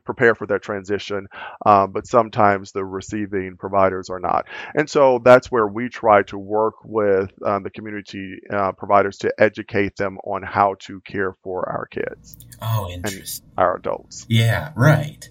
prepared 0.00 0.38
for 0.38 0.46
that 0.46 0.62
transition, 0.62 1.26
um, 1.66 1.92
but 1.92 2.06
sometimes 2.06 2.72
the 2.72 2.84
receiving 2.84 3.56
providers 3.56 4.10
are 4.10 4.20
not. 4.20 4.46
And 4.74 4.88
so 4.88 5.20
that's 5.24 5.50
where 5.50 5.66
we 5.66 5.88
try 5.88 6.22
to 6.24 6.38
work 6.38 6.74
with 6.84 7.30
um, 7.44 7.62
the 7.62 7.70
community 7.70 8.38
uh, 8.50 8.72
providers 8.72 9.18
to 9.18 9.32
educate 9.38 9.96
them 9.96 10.18
on 10.24 10.42
how 10.42 10.76
to 10.80 11.00
care 11.00 11.34
for 11.42 11.68
our 11.68 11.86
kids 11.86 12.36
oh, 12.62 12.90
interesting. 12.90 13.46
our 13.56 13.76
adults. 13.76 14.26
Yeah, 14.28 14.72
right. 14.76 15.28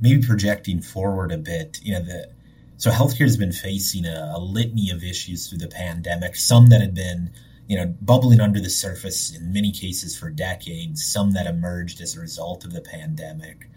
Maybe 0.00 0.24
projecting 0.24 0.80
forward 0.80 1.32
a 1.32 1.38
bit, 1.38 1.80
you 1.82 1.94
know, 1.94 2.02
the 2.02 2.30
so 2.76 2.92
healthcare 2.92 3.22
has 3.22 3.36
been 3.36 3.52
facing 3.52 4.06
a, 4.06 4.34
a 4.36 4.38
litany 4.38 4.90
of 4.90 5.02
issues 5.02 5.48
through 5.48 5.58
the 5.58 5.68
pandemic. 5.68 6.36
Some 6.36 6.68
that 6.68 6.80
had 6.80 6.94
been, 6.94 7.32
you 7.66 7.76
know, 7.76 7.86
bubbling 8.00 8.40
under 8.40 8.60
the 8.60 8.70
surface 8.70 9.34
in 9.34 9.52
many 9.52 9.72
cases 9.72 10.16
for 10.16 10.30
decades. 10.30 11.04
Some 11.04 11.32
that 11.32 11.46
emerged 11.46 12.00
as 12.00 12.16
a 12.16 12.20
result 12.20 12.64
of 12.64 12.72
the 12.72 12.80
pandemic. 12.80 13.68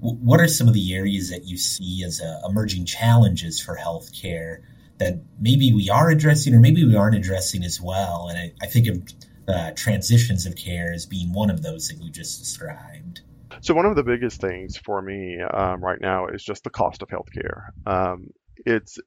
What 0.00 0.40
are 0.40 0.48
some 0.48 0.66
of 0.66 0.74
the 0.74 0.94
areas 0.94 1.30
that 1.30 1.44
you 1.44 1.56
see 1.56 2.02
as 2.04 2.20
uh, 2.20 2.40
emerging 2.48 2.86
challenges 2.86 3.60
for 3.60 3.76
healthcare 3.76 4.62
that 4.98 5.20
maybe 5.38 5.72
we 5.72 5.90
are 5.90 6.10
addressing 6.10 6.54
or 6.54 6.60
maybe 6.60 6.84
we 6.84 6.96
aren't 6.96 7.16
addressing 7.16 7.64
as 7.64 7.80
well? 7.80 8.28
And 8.28 8.38
I, 8.38 8.52
I 8.62 8.66
think 8.66 8.88
of 8.88 9.02
uh, 9.48 9.72
transitions 9.72 10.46
of 10.46 10.56
care 10.56 10.92
as 10.92 11.06
being 11.06 11.32
one 11.32 11.50
of 11.50 11.62
those 11.62 11.88
that 11.88 12.02
you 12.02 12.10
just 12.10 12.38
described. 12.38 13.20
So 13.60 13.74
one 13.74 13.84
of 13.84 13.96
the 13.96 14.02
biggest 14.02 14.40
things 14.40 14.76
for 14.76 15.02
me 15.02 15.38
um, 15.40 15.84
right 15.84 16.00
now 16.00 16.28
is 16.28 16.42
just 16.42 16.64
the 16.64 16.70
cost 16.70 17.02
of 17.02 17.08
healthcare. 17.08 17.68
Um, 17.86 18.30
it's 18.64 18.98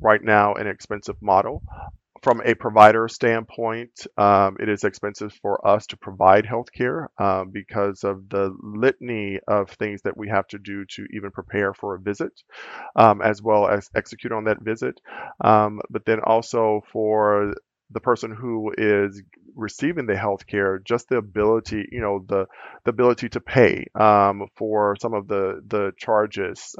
right 0.00 0.22
now 0.22 0.54
an 0.54 0.66
expensive 0.66 1.20
model. 1.20 1.62
From 2.26 2.42
a 2.44 2.56
provider 2.56 3.06
standpoint, 3.06 4.04
um, 4.18 4.56
it 4.58 4.68
is 4.68 4.82
expensive 4.82 5.32
for 5.42 5.64
us 5.64 5.86
to 5.86 5.96
provide 5.96 6.44
healthcare 6.44 7.06
um, 7.20 7.50
because 7.52 8.02
of 8.02 8.28
the 8.28 8.52
litany 8.60 9.38
of 9.46 9.70
things 9.70 10.02
that 10.02 10.16
we 10.16 10.28
have 10.28 10.48
to 10.48 10.58
do 10.58 10.84
to 10.86 11.06
even 11.14 11.30
prepare 11.30 11.72
for 11.72 11.94
a 11.94 12.00
visit, 12.00 12.32
um, 12.96 13.22
as 13.22 13.40
well 13.40 13.68
as 13.68 13.88
execute 13.94 14.32
on 14.32 14.44
that 14.44 14.60
visit. 14.60 15.00
Um, 15.44 15.80
but 15.88 16.04
then 16.04 16.18
also 16.18 16.82
for 16.92 17.54
the 17.92 18.00
person 18.00 18.32
who 18.34 18.72
is 18.76 19.22
receiving 19.54 20.06
the 20.06 20.14
healthcare, 20.14 20.84
just 20.84 21.08
the 21.08 21.18
ability, 21.18 21.88
you 21.92 22.00
know, 22.00 22.24
the 22.26 22.46
the 22.84 22.90
ability 22.90 23.28
to 23.28 23.40
pay 23.40 23.86
um, 23.94 24.48
for 24.56 24.96
some 25.00 25.14
of 25.14 25.28
the 25.28 25.62
the 25.68 25.92
charges. 25.96 26.74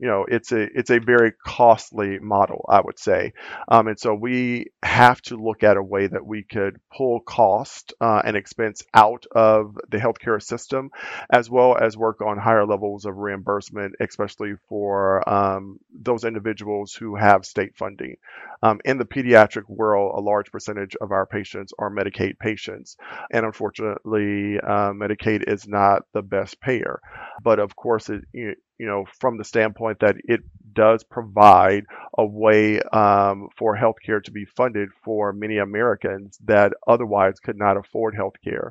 You 0.00 0.08
know, 0.08 0.24
it's 0.26 0.50
a 0.52 0.62
it's 0.62 0.90
a 0.90 0.98
very 0.98 1.32
costly 1.46 2.18
model, 2.20 2.64
I 2.68 2.80
would 2.80 2.98
say, 2.98 3.34
um, 3.68 3.86
and 3.88 4.00
so 4.00 4.14
we 4.14 4.68
have 4.82 5.20
to 5.22 5.36
look 5.36 5.62
at 5.62 5.76
a 5.76 5.82
way 5.82 6.06
that 6.06 6.26
we 6.26 6.42
could 6.42 6.78
pull 6.96 7.20
cost 7.20 7.92
uh, 8.00 8.22
and 8.24 8.36
expense 8.36 8.82
out 8.94 9.26
of 9.32 9.76
the 9.90 9.98
healthcare 9.98 10.42
system, 10.42 10.90
as 11.30 11.50
well 11.50 11.76
as 11.76 11.98
work 11.98 12.22
on 12.22 12.38
higher 12.38 12.66
levels 12.66 13.04
of 13.04 13.18
reimbursement, 13.18 13.94
especially 14.00 14.54
for 14.70 15.28
um, 15.28 15.78
those 15.92 16.24
individuals 16.24 16.94
who 16.94 17.16
have 17.16 17.44
state 17.44 17.76
funding. 17.76 18.16
Um, 18.62 18.80
in 18.84 18.98
the 18.98 19.04
pediatric 19.06 19.64
world, 19.68 20.14
a 20.16 20.20
large 20.20 20.50
percentage 20.52 20.96
of 21.00 21.12
our 21.12 21.26
patients 21.26 21.72
are 21.78 21.90
Medicaid 21.90 22.38
patients, 22.38 22.96
and 23.32 23.46
unfortunately, 23.46 24.58
uh, 24.60 24.92
Medicaid 24.92 25.48
is 25.48 25.68
not 25.68 26.02
the 26.14 26.22
best 26.22 26.60
payer. 26.60 27.00
But 27.42 27.58
of 27.58 27.76
course, 27.76 28.08
it, 28.10 28.22
you, 28.32 28.54
you 28.78 28.86
know, 28.86 29.04
from 29.20 29.38
the 29.38 29.44
standpoint 29.44 30.00
that 30.00 30.16
it 30.24 30.40
does 30.74 31.04
provide 31.04 31.84
a 32.18 32.26
way 32.26 32.80
um, 32.92 33.48
for 33.58 33.76
healthcare 33.76 34.22
to 34.24 34.30
be 34.32 34.44
funded 34.56 34.90
for 35.04 35.32
many 35.32 35.58
Americans 35.58 36.38
that 36.44 36.72
otherwise 36.86 37.40
could 37.40 37.56
not 37.58 37.76
afford 37.76 38.14
healthcare. 38.14 38.70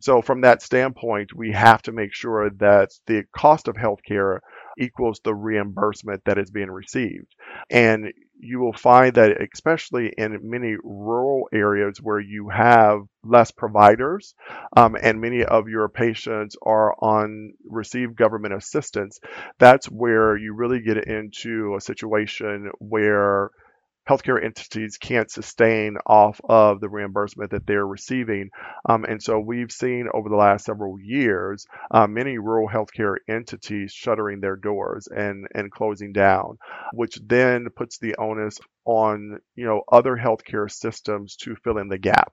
So, 0.00 0.22
from 0.22 0.42
that 0.42 0.62
standpoint, 0.62 1.34
we 1.34 1.52
have 1.52 1.82
to 1.82 1.92
make 1.92 2.14
sure 2.14 2.50
that 2.58 2.90
the 3.06 3.24
cost 3.36 3.68
of 3.68 3.76
healthcare 3.76 4.40
equals 4.78 5.20
the 5.24 5.34
reimbursement 5.34 6.22
that 6.26 6.38
is 6.38 6.50
being 6.50 6.70
received. 6.70 7.34
And 7.70 8.12
you 8.38 8.58
will 8.60 8.72
find 8.72 9.14
that, 9.14 9.40
especially 9.52 10.12
in 10.16 10.38
many 10.42 10.76
rural 10.82 11.48
areas 11.52 11.98
where 12.02 12.20
you 12.20 12.48
have 12.48 13.00
less 13.24 13.50
providers 13.50 14.34
um, 14.76 14.96
and 15.00 15.20
many 15.20 15.44
of 15.44 15.68
your 15.68 15.88
patients 15.88 16.56
are 16.62 16.94
on 17.02 17.54
receive 17.64 18.16
government 18.16 18.54
assistance, 18.54 19.20
that's 19.58 19.86
where 19.86 20.36
you 20.36 20.54
really 20.54 20.80
get 20.80 20.98
into 21.06 21.74
a 21.76 21.80
situation 21.80 22.70
where 22.78 23.50
healthcare 24.08 24.42
entities 24.42 24.98
can't 24.98 25.30
sustain 25.30 25.96
off 26.06 26.40
of 26.48 26.80
the 26.80 26.88
reimbursement 26.88 27.50
that 27.50 27.66
they're 27.66 27.86
receiving. 27.86 28.50
Um, 28.88 29.04
and 29.04 29.22
so 29.22 29.38
we've 29.38 29.72
seen 29.72 30.08
over 30.12 30.28
the 30.28 30.36
last 30.36 30.66
several 30.66 30.98
years 31.00 31.66
uh, 31.90 32.06
many 32.06 32.38
rural 32.38 32.68
healthcare 32.68 33.16
entities 33.28 33.92
shuttering 33.92 34.40
their 34.40 34.56
doors 34.56 35.08
and, 35.08 35.46
and 35.54 35.70
closing 35.70 36.12
down, 36.12 36.58
which 36.92 37.18
then 37.26 37.66
puts 37.74 37.98
the 37.98 38.16
onus 38.16 38.58
on 38.86 39.38
you 39.54 39.64
know 39.64 39.82
other 39.90 40.14
healthcare 40.14 40.70
systems 40.70 41.36
to 41.36 41.56
fill 41.56 41.78
in 41.78 41.88
the 41.88 41.98
gap. 41.98 42.32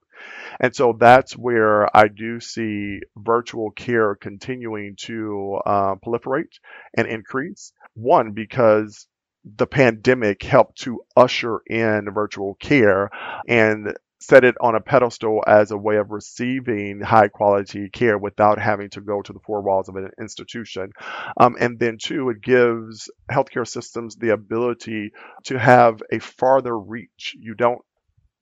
And 0.59 0.75
so 0.75 0.95
that's 0.99 1.33
where 1.37 1.95
I 1.95 2.07
do 2.07 2.39
see 2.39 2.99
virtual 3.15 3.71
care 3.71 4.15
continuing 4.15 4.95
to 5.01 5.59
uh, 5.65 5.95
proliferate 6.05 6.59
and 6.95 7.07
increase. 7.07 7.73
One, 7.93 8.31
because 8.31 9.07
the 9.43 9.67
pandemic 9.67 10.43
helped 10.43 10.79
to 10.81 11.01
usher 11.15 11.62
in 11.67 12.07
virtual 12.13 12.55
care 12.55 13.10
and 13.48 13.95
set 14.19 14.43
it 14.43 14.55
on 14.62 14.75
a 14.75 14.79
pedestal 14.79 15.43
as 15.48 15.71
a 15.71 15.77
way 15.77 15.98
of 15.98 16.12
receiving 16.12 17.01
high 17.01 17.27
quality 17.27 17.89
care 17.89 18.17
without 18.17 18.60
having 18.60 18.89
to 18.89 19.01
go 19.01 19.21
to 19.21 19.33
the 19.33 19.39
four 19.39 19.62
walls 19.62 19.89
of 19.89 19.95
an 19.95 20.12
institution. 20.19 20.91
Um, 21.38 21.55
and 21.60 21.79
then, 21.79 21.98
two, 22.00 22.29
it 22.29 22.41
gives 22.41 23.10
healthcare 23.31 23.67
systems 23.67 24.15
the 24.15 24.29
ability 24.29 25.12
to 25.45 25.57
have 25.57 26.03
a 26.12 26.19
farther 26.19 26.77
reach. 26.77 27.36
You 27.39 27.55
don't 27.55 27.81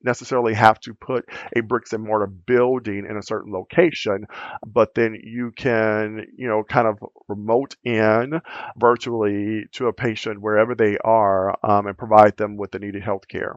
necessarily 0.02 0.54
have 0.54 0.80
to 0.80 0.94
put 0.94 1.24
a 1.56 1.60
bricks 1.60 1.92
and 1.92 2.04
mortar 2.04 2.26
building 2.26 3.06
in 3.08 3.16
a 3.16 3.22
certain 3.22 3.52
location, 3.52 4.26
but 4.66 4.94
then 4.94 5.14
you 5.22 5.52
can, 5.56 6.26
you 6.36 6.48
know, 6.48 6.62
kind 6.64 6.86
of 6.88 6.98
remote 7.28 7.76
in 7.84 8.40
virtually 8.78 9.64
to 9.72 9.86
a 9.88 9.92
patient 9.92 10.40
wherever 10.40 10.74
they 10.74 10.96
are 10.98 11.56
um, 11.64 11.86
and 11.86 11.98
provide 11.98 12.36
them 12.36 12.56
with 12.56 12.70
the 12.72 12.78
needed 12.78 13.02
health 13.02 13.28
care. 13.28 13.56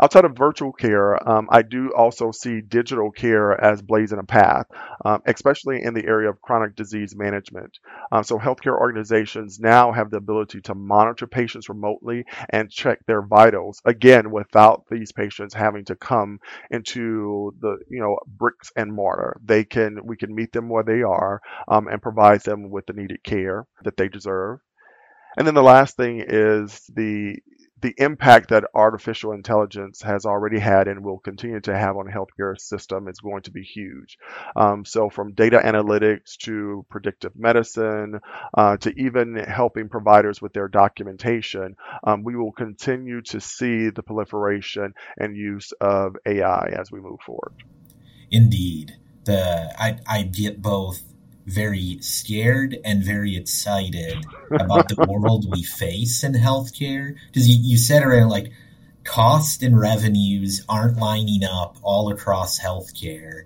Outside 0.00 0.24
of 0.24 0.36
virtual 0.36 0.72
care, 0.72 1.26
um, 1.28 1.48
I 1.50 1.62
do 1.62 1.90
also 1.96 2.30
see 2.32 2.60
digital 2.60 3.10
care 3.10 3.58
as 3.62 3.80
blazing 3.80 4.18
a 4.18 4.24
path, 4.24 4.66
um, 5.04 5.22
especially 5.26 5.82
in 5.82 5.94
the 5.94 6.04
area 6.04 6.28
of 6.28 6.40
chronic 6.42 6.76
disease 6.76 7.14
management. 7.16 7.78
Uh, 8.12 8.22
so, 8.22 8.38
healthcare 8.38 8.78
organizations 8.78 9.58
now 9.58 9.90
have 9.92 10.10
the 10.10 10.18
ability 10.18 10.60
to 10.62 10.74
monitor 10.74 11.26
patients 11.26 11.68
remotely 11.68 12.24
and 12.50 12.70
check 12.70 12.98
their 13.06 13.22
vitals, 13.22 13.80
again, 13.86 14.30
without 14.30 14.84
these 14.90 15.12
patients 15.12 15.54
having 15.54 15.84
to 15.86 15.96
come 15.96 16.38
into 16.70 17.54
the 17.60 17.78
you 17.88 18.00
know 18.00 18.18
bricks 18.26 18.70
and 18.76 18.92
mortar. 18.92 19.40
They 19.44 19.64
can 19.64 19.98
we 20.04 20.16
can 20.16 20.34
meet 20.34 20.52
them 20.52 20.68
where 20.68 20.84
they 20.84 21.02
are 21.02 21.40
um, 21.68 21.88
and 21.88 22.02
provide 22.02 22.42
them 22.42 22.70
with 22.70 22.86
the 22.86 22.92
needed 22.92 23.22
care 23.24 23.64
that 23.84 23.96
they 23.96 24.08
deserve. 24.08 24.58
And 25.36 25.46
then 25.46 25.54
the 25.54 25.62
last 25.62 25.96
thing 25.96 26.22
is 26.26 26.82
the 26.94 27.36
the 27.80 27.94
impact 27.98 28.50
that 28.50 28.64
artificial 28.74 29.32
intelligence 29.32 30.00
has 30.02 30.24
already 30.24 30.58
had 30.58 30.88
and 30.88 31.04
will 31.04 31.18
continue 31.18 31.60
to 31.60 31.76
have 31.76 31.96
on 31.96 32.06
the 32.06 32.12
healthcare 32.12 32.58
system 32.58 33.08
is 33.08 33.18
going 33.18 33.42
to 33.42 33.50
be 33.50 33.62
huge. 33.62 34.16
Um, 34.56 34.84
so 34.84 35.10
from 35.10 35.34
data 35.34 35.60
analytics 35.62 36.36
to 36.44 36.86
predictive 36.88 37.32
medicine 37.36 38.20
uh, 38.56 38.76
to 38.78 38.90
even 38.98 39.36
helping 39.36 39.88
providers 39.88 40.40
with 40.40 40.52
their 40.52 40.68
documentation, 40.68 41.76
um, 42.04 42.22
we 42.22 42.36
will 42.36 42.52
continue 42.52 43.22
to 43.22 43.40
see 43.40 43.90
the 43.90 44.02
proliferation 44.02 44.94
and 45.18 45.36
use 45.36 45.72
of 45.80 46.16
AI 46.26 46.74
as 46.78 46.90
we 46.90 47.00
move 47.00 47.20
forward. 47.26 47.52
Indeed. 48.30 48.92
The 49.24 49.74
I, 49.78 49.98
I 50.06 50.22
get 50.22 50.60
both 50.60 51.02
very 51.46 51.98
scared 52.00 52.78
and 52.84 53.04
very 53.04 53.36
excited 53.36 54.24
about 54.50 54.88
the 54.88 55.06
world 55.08 55.50
we 55.50 55.62
face 55.62 56.24
in 56.24 56.32
healthcare. 56.32 57.16
Because 57.26 57.48
you, 57.48 57.56
you 57.60 57.78
said 57.78 58.02
around 58.02 58.30
like 58.30 58.52
cost 59.04 59.62
and 59.62 59.78
revenues 59.78 60.64
aren't 60.68 60.96
lining 60.98 61.44
up 61.44 61.76
all 61.82 62.10
across 62.10 62.58
healthcare. 62.60 63.44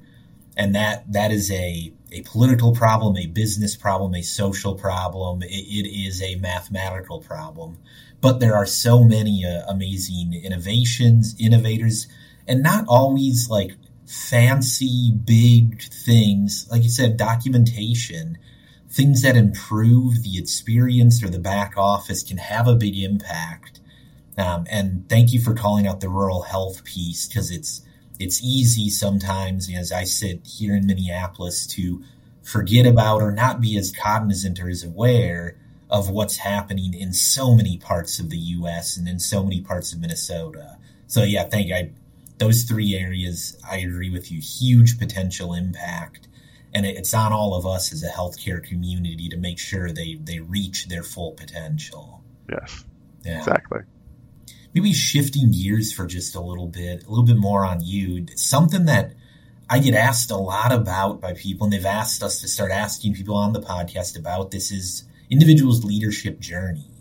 And 0.57 0.75
that 0.75 1.13
that 1.13 1.31
is 1.33 1.51
a, 1.51 1.93
a 2.13 2.23
political 2.23 2.73
problem, 2.75 3.17
a 3.17 3.27
business 3.27 3.77
problem, 3.77 4.15
a 4.15 4.23
social 4.23 4.75
problem. 4.75 5.43
It, 5.43 5.47
it 5.49 5.89
is 5.89 6.23
a 6.23 6.37
mathematical 6.37 7.21
problem. 7.21 7.79
but 8.21 8.41
there 8.41 8.57
are 8.57 8.67
so 8.67 9.05
many 9.05 9.45
uh, 9.45 9.63
amazing 9.69 10.35
innovations, 10.35 11.35
innovators, 11.39 12.09
and 12.47 12.63
not 12.63 12.85
always 12.89 13.49
like 13.49 13.73
fancy, 14.09 15.13
big 15.13 15.83
things. 15.83 16.67
Like 16.71 16.83
you 16.83 16.89
said, 16.89 17.17
documentation, 17.17 18.39
things 18.89 19.23
that 19.23 19.37
improve 19.37 20.23
the 20.23 20.39
experience 20.39 21.23
or 21.23 21.29
the 21.29 21.39
back 21.39 21.75
office 21.77 22.23
can 22.23 22.39
have 22.39 22.67
a 22.67 22.75
big 22.75 22.99
impact. 22.99 23.81
Um, 24.39 24.67
and 24.71 25.09
thank 25.09 25.33
you 25.33 25.41
for 25.41 25.53
calling 25.53 25.87
out 25.87 26.01
the 26.01 26.09
rural 26.09 26.43
health 26.43 26.85
piece 26.85 27.29
because 27.29 27.51
it's 27.51 27.83
it's 28.19 28.43
easy 28.43 28.89
sometimes 28.89 29.71
as 29.73 29.93
I 29.93 30.05
sit 30.05 30.45
here 30.45 30.75
in 30.75 30.87
Minneapolis 30.87 31.67
to 31.69 32.03
forget 32.43 32.87
about 32.87 33.21
or 33.23 33.31
not 33.31 33.61
be 33.61 33.77
as 33.77 33.93
cognizant 33.93 34.59
or 34.59 34.69
as 34.69 34.83
aware 34.83 35.57
of 35.91 36.11
what's 36.11 36.39
happening 36.39 36.95
in 36.95 37.13
so 37.13 37.55
many 37.55 37.77
parts 37.77 38.19
of 38.19 38.31
the 38.31 38.39
U.S. 38.39 38.97
and 38.97 39.09
in 39.09 39.21
so 39.21 39.45
many 39.45 39.61
parts 39.61 39.93
of 39.93 40.01
Minnesota. 40.01 40.79
So 41.07 41.23
yeah, 41.23 41.45
thank 41.45 41.69
you. 41.69 41.75
I, 41.75 41.91
those 42.39 42.63
three 42.63 42.95
areas, 42.95 43.57
I 43.69 43.79
agree 43.79 44.11
with 44.11 44.31
you. 44.31 44.41
Huge 44.41 44.99
potential 44.99 45.55
impact, 45.55 46.29
and 46.73 46.87
it's 46.87 47.13
on 47.15 47.33
all 47.33 47.55
of 47.55 47.67
us 47.67 47.93
as 47.93 48.03
a 48.03 48.09
healthcare 48.09 48.63
community 48.63 49.29
to 49.29 49.37
make 49.37 49.59
sure 49.59 49.91
they 49.91 50.19
they 50.23 50.39
reach 50.41 50.89
their 50.89 51.03
full 51.03 51.33
potential. 51.33 52.23
Yes, 52.51 52.85
yeah. 53.25 53.39
exactly. 53.39 53.81
Maybe 54.75 54.93
shifting 54.93 55.51
gears 55.51 55.93
for 55.93 56.07
just 56.07 56.35
a 56.35 56.41
little 56.41 56.69
bit, 56.69 57.05
a 57.05 57.09
little 57.09 57.25
bit 57.25 57.39
more 57.39 57.65
on 57.65 57.83
you. 57.83 58.27
Something 58.37 58.85
that 58.85 59.15
I 59.69 59.81
get 59.81 59.95
asked 59.95 60.31
a 60.31 60.37
lot 60.37 60.73
about 60.73 61.21
by 61.21 61.33
people, 61.33 61.65
and 61.65 61.73
they've 61.73 61.85
asked 61.85 62.23
us 62.23 62.41
to 62.41 62.49
start 62.49 62.71
asking 62.71 63.15
people 63.15 63.37
on 63.37 63.53
the 63.53 63.61
podcast 63.61 64.19
about 64.19 64.51
this 64.51 64.71
is 64.71 65.05
individuals' 65.31 65.85
leadership 65.85 66.39
journeys. 66.39 66.98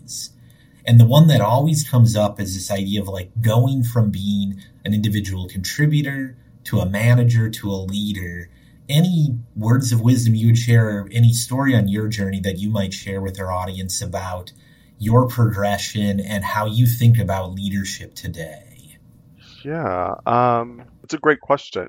And 0.88 0.98
the 0.98 1.04
one 1.04 1.26
that 1.26 1.42
always 1.42 1.86
comes 1.86 2.16
up 2.16 2.40
is 2.40 2.54
this 2.54 2.70
idea 2.70 3.02
of 3.02 3.08
like 3.08 3.30
going 3.42 3.84
from 3.84 4.10
being 4.10 4.62
an 4.86 4.94
individual 4.94 5.46
contributor 5.46 6.38
to 6.64 6.80
a 6.80 6.88
manager 6.88 7.50
to 7.50 7.70
a 7.70 7.76
leader. 7.76 8.48
Any 8.88 9.38
words 9.54 9.92
of 9.92 10.00
wisdom 10.00 10.34
you 10.34 10.46
would 10.46 10.56
share, 10.56 10.88
or 10.88 11.08
any 11.12 11.34
story 11.34 11.76
on 11.76 11.88
your 11.88 12.08
journey 12.08 12.40
that 12.40 12.58
you 12.58 12.70
might 12.70 12.94
share 12.94 13.20
with 13.20 13.38
our 13.38 13.52
audience 13.52 14.00
about 14.00 14.52
your 14.98 15.28
progression 15.28 16.20
and 16.20 16.42
how 16.42 16.64
you 16.64 16.86
think 16.86 17.18
about 17.18 17.52
leadership 17.52 18.14
today? 18.14 18.96
Yeah, 19.62 20.14
um, 20.24 20.84
it's 21.04 21.12
a 21.12 21.18
great 21.18 21.40
question. 21.40 21.88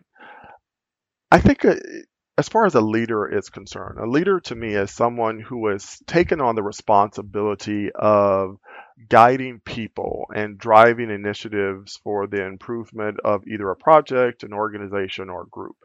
I 1.31 1.39
think 1.39 1.63
uh, 1.63 1.75
as 2.37 2.49
far 2.49 2.65
as 2.65 2.75
a 2.75 2.81
leader 2.81 3.25
is 3.27 3.49
concerned, 3.49 3.97
a 3.97 4.09
leader 4.09 4.41
to 4.41 4.55
me 4.55 4.73
is 4.73 4.91
someone 4.91 5.39
who 5.39 5.67
has 5.67 5.99
taken 6.05 6.41
on 6.41 6.55
the 6.55 6.63
responsibility 6.63 7.91
of 7.93 8.57
guiding 9.07 9.61
people 9.63 10.25
and 10.35 10.57
driving 10.57 11.09
initiatives 11.09 11.99
for 12.03 12.27
the 12.27 12.45
improvement 12.45 13.17
of 13.23 13.47
either 13.47 13.69
a 13.69 13.75
project, 13.75 14.43
an 14.43 14.53
organization, 14.53 15.29
or 15.29 15.45
group. 15.45 15.77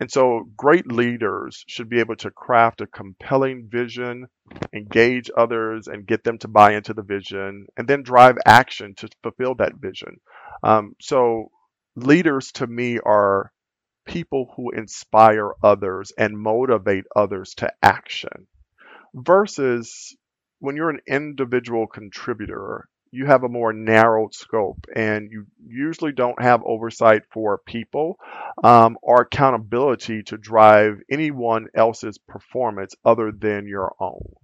And 0.00 0.10
so, 0.10 0.48
great 0.56 0.90
leaders 0.90 1.64
should 1.66 1.88
be 1.88 2.00
able 2.00 2.16
to 2.16 2.30
craft 2.30 2.80
a 2.80 2.86
compelling 2.86 3.68
vision, 3.68 4.28
engage 4.72 5.30
others, 5.36 5.88
and 5.88 6.06
get 6.06 6.24
them 6.24 6.38
to 6.38 6.48
buy 6.48 6.74
into 6.74 6.94
the 6.94 7.02
vision, 7.02 7.66
and 7.76 7.86
then 7.86 8.02
drive 8.02 8.38
action 8.46 8.94
to 8.96 9.08
fulfill 9.22 9.54
that 9.56 9.74
vision. 9.76 10.18
Um, 10.62 10.94
so, 11.00 11.50
leaders 11.96 12.52
to 12.52 12.66
me 12.66 12.98
are 13.04 13.52
people 14.06 14.52
who 14.56 14.70
inspire 14.70 15.52
others 15.62 16.12
and 16.16 16.38
motivate 16.38 17.04
others 17.14 17.54
to 17.56 17.70
action 17.82 18.46
versus 19.14 20.16
when 20.60 20.76
you're 20.76 20.90
an 20.90 21.00
individual 21.06 21.86
contributor 21.86 22.88
you 23.10 23.24
have 23.24 23.42
a 23.42 23.48
more 23.48 23.72
narrowed 23.72 24.34
scope 24.34 24.84
and 24.94 25.30
you 25.30 25.46
usually 25.66 26.12
don't 26.12 26.42
have 26.42 26.62
oversight 26.64 27.22
for 27.32 27.58
people 27.58 28.18
um, 28.62 28.98
or 29.02 29.22
accountability 29.22 30.22
to 30.22 30.36
drive 30.36 30.98
anyone 31.10 31.68
else's 31.74 32.18
performance 32.18 32.94
other 33.04 33.32
than 33.32 33.66
your 33.66 33.94
own 33.98 34.34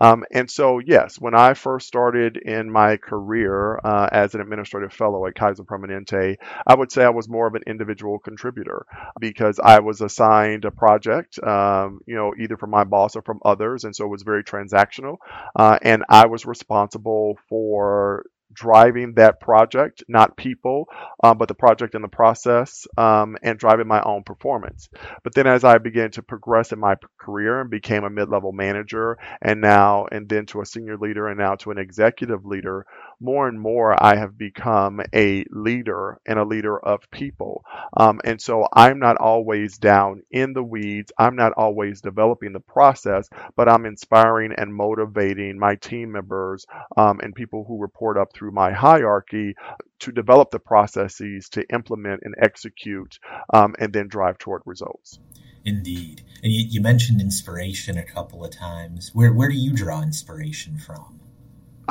um, 0.00 0.24
and 0.32 0.50
so, 0.50 0.78
yes, 0.78 1.16
when 1.18 1.34
I 1.34 1.54
first 1.54 1.86
started 1.86 2.36
in 2.36 2.70
my 2.70 2.96
career 2.96 3.78
uh, 3.82 4.08
as 4.10 4.34
an 4.34 4.40
administrative 4.40 4.92
fellow 4.92 5.26
at 5.26 5.34
Kaiser 5.34 5.64
Permanente, 5.64 6.36
I 6.66 6.74
would 6.74 6.92
say 6.92 7.04
I 7.04 7.10
was 7.10 7.28
more 7.28 7.46
of 7.46 7.54
an 7.54 7.62
individual 7.66 8.18
contributor 8.18 8.86
because 9.18 9.58
I 9.58 9.80
was 9.80 10.00
assigned 10.00 10.64
a 10.64 10.70
project, 10.70 11.42
um, 11.42 12.00
you 12.06 12.14
know, 12.14 12.32
either 12.38 12.56
from 12.56 12.70
my 12.70 12.84
boss 12.84 13.16
or 13.16 13.22
from 13.22 13.40
others, 13.44 13.84
and 13.84 13.94
so 13.94 14.04
it 14.04 14.08
was 14.08 14.22
very 14.22 14.44
transactional. 14.44 15.16
Uh, 15.54 15.78
and 15.82 16.04
I 16.08 16.26
was 16.26 16.46
responsible 16.46 17.38
for 17.48 18.24
driving 18.52 19.14
that 19.14 19.40
project, 19.40 20.02
not 20.08 20.36
people, 20.36 20.86
um, 21.22 21.38
but 21.38 21.48
the 21.48 21.54
project 21.54 21.94
and 21.94 22.04
the 22.04 22.08
process, 22.08 22.86
um, 22.98 23.36
and 23.42 23.58
driving 23.58 23.86
my 23.86 24.02
own 24.02 24.22
performance. 24.22 24.88
But 25.22 25.34
then 25.34 25.46
as 25.46 25.64
I 25.64 25.78
began 25.78 26.10
to 26.12 26.22
progress 26.22 26.72
in 26.72 26.78
my 26.78 26.96
career 27.18 27.60
and 27.60 27.70
became 27.70 28.04
a 28.04 28.10
mid 28.10 28.28
level 28.28 28.52
manager, 28.52 29.18
and 29.40 29.60
now, 29.60 30.06
and 30.10 30.28
then 30.28 30.46
to 30.46 30.60
a 30.60 30.66
senior 30.66 30.96
leader, 30.96 31.28
and 31.28 31.38
now 31.38 31.54
to 31.56 31.70
an 31.70 31.78
executive 31.78 32.44
leader, 32.44 32.86
more 33.20 33.48
and 33.48 33.60
more 33.60 34.02
I 34.02 34.16
have 34.16 34.38
become 34.38 35.00
a 35.14 35.44
leader 35.50 36.20
and 36.26 36.38
a 36.38 36.44
leader 36.44 36.78
of 36.78 37.10
people. 37.10 37.64
Um, 37.96 38.20
and 38.24 38.40
so 38.40 38.66
I'm 38.72 38.98
not 38.98 39.16
always 39.18 39.78
down 39.78 40.22
in 40.30 40.52
the 40.52 40.62
weeds. 40.62 41.12
I'm 41.18 41.36
not 41.36 41.52
always 41.52 42.00
developing 42.00 42.52
the 42.52 42.60
process, 42.60 43.28
but 43.56 43.68
I'm 43.68 43.86
inspiring 43.86 44.52
and 44.56 44.74
motivating 44.74 45.58
my 45.58 45.76
team 45.76 46.12
members 46.12 46.66
um, 46.96 47.20
and 47.20 47.34
people 47.34 47.64
who 47.66 47.78
report 47.78 48.16
up 48.16 48.32
through 48.32 48.52
my 48.52 48.72
hierarchy 48.72 49.54
to 50.00 50.12
develop 50.12 50.50
the 50.50 50.58
processes 50.58 51.48
to 51.50 51.64
implement 51.72 52.22
and 52.24 52.34
execute 52.40 53.18
um, 53.52 53.74
and 53.78 53.92
then 53.92 54.08
drive 54.08 54.38
toward 54.38 54.62
results. 54.64 55.18
Indeed. 55.64 56.22
And 56.42 56.50
you, 56.52 56.66
you 56.68 56.80
mentioned 56.80 57.20
inspiration 57.20 57.98
a 57.98 58.02
couple 58.02 58.44
of 58.44 58.50
times. 58.50 59.10
Where, 59.12 59.32
where 59.32 59.50
do 59.50 59.56
you 59.56 59.74
draw 59.74 60.02
inspiration 60.02 60.78
from? 60.78 61.19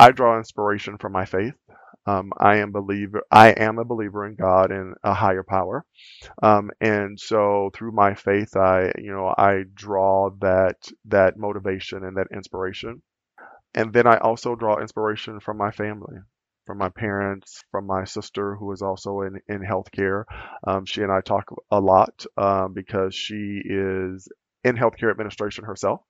I 0.00 0.12
draw 0.12 0.38
inspiration 0.38 0.96
from 0.96 1.12
my 1.12 1.26
faith. 1.26 1.52
Um, 2.06 2.32
I 2.38 2.56
am 2.56 2.72
believer. 2.72 3.22
I 3.30 3.50
am 3.50 3.78
a 3.78 3.84
believer 3.84 4.26
in 4.26 4.34
God 4.34 4.72
and 4.72 4.94
a 5.04 5.12
higher 5.12 5.42
power, 5.42 5.84
um, 6.42 6.70
and 6.80 7.20
so 7.20 7.70
through 7.74 7.92
my 7.92 8.14
faith, 8.14 8.56
I 8.56 8.92
you 8.98 9.12
know 9.12 9.34
I 9.36 9.64
draw 9.74 10.30
that 10.40 10.78
that 11.06 11.36
motivation 11.36 12.04
and 12.04 12.16
that 12.16 12.28
inspiration, 12.34 13.02
and 13.74 13.92
then 13.92 14.06
I 14.06 14.16
also 14.18 14.56
draw 14.56 14.80
inspiration 14.80 15.40
from 15.40 15.58
my 15.58 15.70
family, 15.70 16.16
from 16.66 16.78
my 16.78 16.88
parents, 16.88 17.62
from 17.70 17.86
my 17.86 18.04
sister 18.04 18.56
who 18.56 18.72
is 18.72 18.82
also 18.82 19.20
in 19.22 19.40
in 19.48 19.60
healthcare. 19.60 20.24
Um, 20.66 20.86
she 20.86 21.02
and 21.02 21.12
I 21.12 21.20
talk 21.20 21.52
a 21.70 21.80
lot 21.80 22.24
um, 22.38 22.72
because 22.72 23.14
she 23.14 23.60
is 23.64 24.28
in 24.64 24.76
healthcare 24.76 25.10
administration 25.10 25.64
herself. 25.64 26.00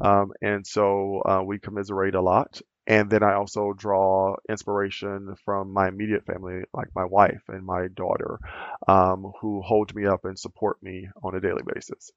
Um, 0.00 0.32
and 0.42 0.66
so 0.66 1.22
uh, 1.26 1.42
we 1.44 1.58
commiserate 1.58 2.14
a 2.14 2.22
lot. 2.22 2.60
And 2.90 3.08
then 3.08 3.22
I 3.22 3.34
also 3.34 3.72
draw 3.72 4.34
inspiration 4.48 5.36
from 5.44 5.72
my 5.72 5.86
immediate 5.86 6.26
family, 6.26 6.64
like 6.74 6.88
my 6.92 7.04
wife 7.04 7.40
and 7.46 7.64
my 7.64 7.86
daughter, 7.86 8.40
um, 8.88 9.32
who 9.40 9.62
hold 9.62 9.94
me 9.94 10.06
up 10.06 10.24
and 10.24 10.36
support 10.36 10.82
me 10.82 11.08
on 11.22 11.36
a 11.36 11.40
daily 11.40 11.62
basis. 11.72 12.10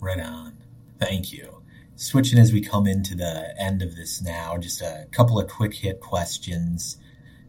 Right 0.00 0.18
on. 0.18 0.56
Thank 0.98 1.34
you. 1.34 1.62
Switching 1.96 2.38
as 2.38 2.50
we 2.50 2.62
come 2.62 2.86
into 2.86 3.14
the 3.14 3.54
end 3.60 3.82
of 3.82 3.94
this 3.94 4.22
now, 4.22 4.56
just 4.56 4.80
a 4.80 5.06
couple 5.10 5.38
of 5.38 5.50
quick 5.50 5.74
hit 5.74 6.00
questions, 6.00 6.96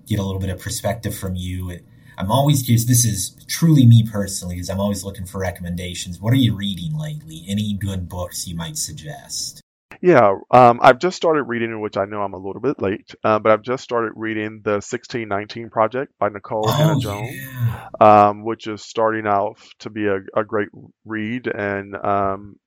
get 0.06 0.20
a 0.20 0.24
little 0.24 0.42
bit 0.42 0.50
of 0.50 0.60
perspective 0.60 1.18
from 1.18 1.36
you. 1.36 1.80
I'm 2.18 2.30
always 2.30 2.64
curious. 2.64 2.84
This 2.84 3.06
is 3.06 3.38
truly 3.48 3.86
me 3.86 4.04
personally, 4.12 4.56
because 4.56 4.70
I'm 4.70 4.82
always 4.82 5.06
looking 5.06 5.26
for 5.26 5.40
recommendations. 5.40 6.20
What 6.20 6.34
are 6.34 6.38
you 6.38 6.54
reading 6.54 6.98
lately? 6.98 7.46
Any 7.48 7.76
good 7.76 8.10
books 8.10 8.46
you 8.46 8.58
might 8.58 8.78
suggest? 8.78 9.62
Yeah, 10.02 10.38
um, 10.52 10.80
I've 10.82 11.00
just 11.00 11.18
started 11.18 11.44
reading, 11.44 11.80
which 11.82 11.98
I 11.98 12.06
know 12.06 12.22
I'm 12.22 12.34
a 12.34 12.38
little 12.38 12.62
bit 12.62 12.82
late, 12.82 13.14
uh, 13.24 13.40
but 13.40 13.52
I've 13.52 13.62
just 13.62 13.84
started 13.84 14.14
reading 14.16 14.62
the 14.64 14.74
1619 14.74 15.70
Project 15.70 16.14
by 16.20 16.30
Nikole 16.30 16.64
oh, 16.66 16.72
Hannah 16.72 17.00
Jones, 17.00 17.36
yeah. 17.36 17.88
um, 18.00 18.44
which 18.44 18.68
is 18.68 18.84
starting 18.84 19.26
out 19.26 19.58
to 19.80 19.90
be 19.90 20.06
a, 20.08 20.20
a 20.36 20.44
great 20.44 20.70
read 21.06 21.48
and 21.48 21.96
um, 21.96 22.58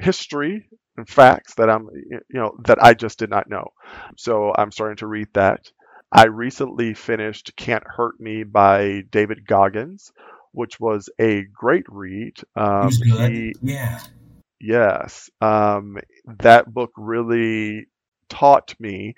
history 0.00 0.68
and 0.96 1.08
facts 1.08 1.54
that 1.54 1.70
I'm, 1.70 1.88
you 1.94 2.20
know, 2.30 2.56
that 2.64 2.82
I 2.82 2.94
just 2.94 3.18
did 3.18 3.30
not 3.30 3.48
know. 3.48 3.72
So 4.16 4.52
I'm 4.56 4.70
starting 4.70 4.98
to 4.98 5.06
read 5.06 5.28
that. 5.34 5.70
I 6.12 6.26
recently 6.26 6.94
finished 6.94 7.56
Can't 7.56 7.84
Hurt 7.84 8.20
Me 8.20 8.44
by 8.44 9.02
David 9.10 9.46
Goggins, 9.46 10.12
which 10.52 10.78
was 10.78 11.08
a 11.18 11.42
great 11.42 11.86
read. 11.88 12.36
Um, 12.54 12.90
he, 12.90 13.54
yeah 13.62 14.00
Yes. 14.64 15.28
Um, 15.40 15.98
that 16.40 16.72
book 16.72 16.92
really 16.96 17.86
taught 18.28 18.74
me 18.80 19.14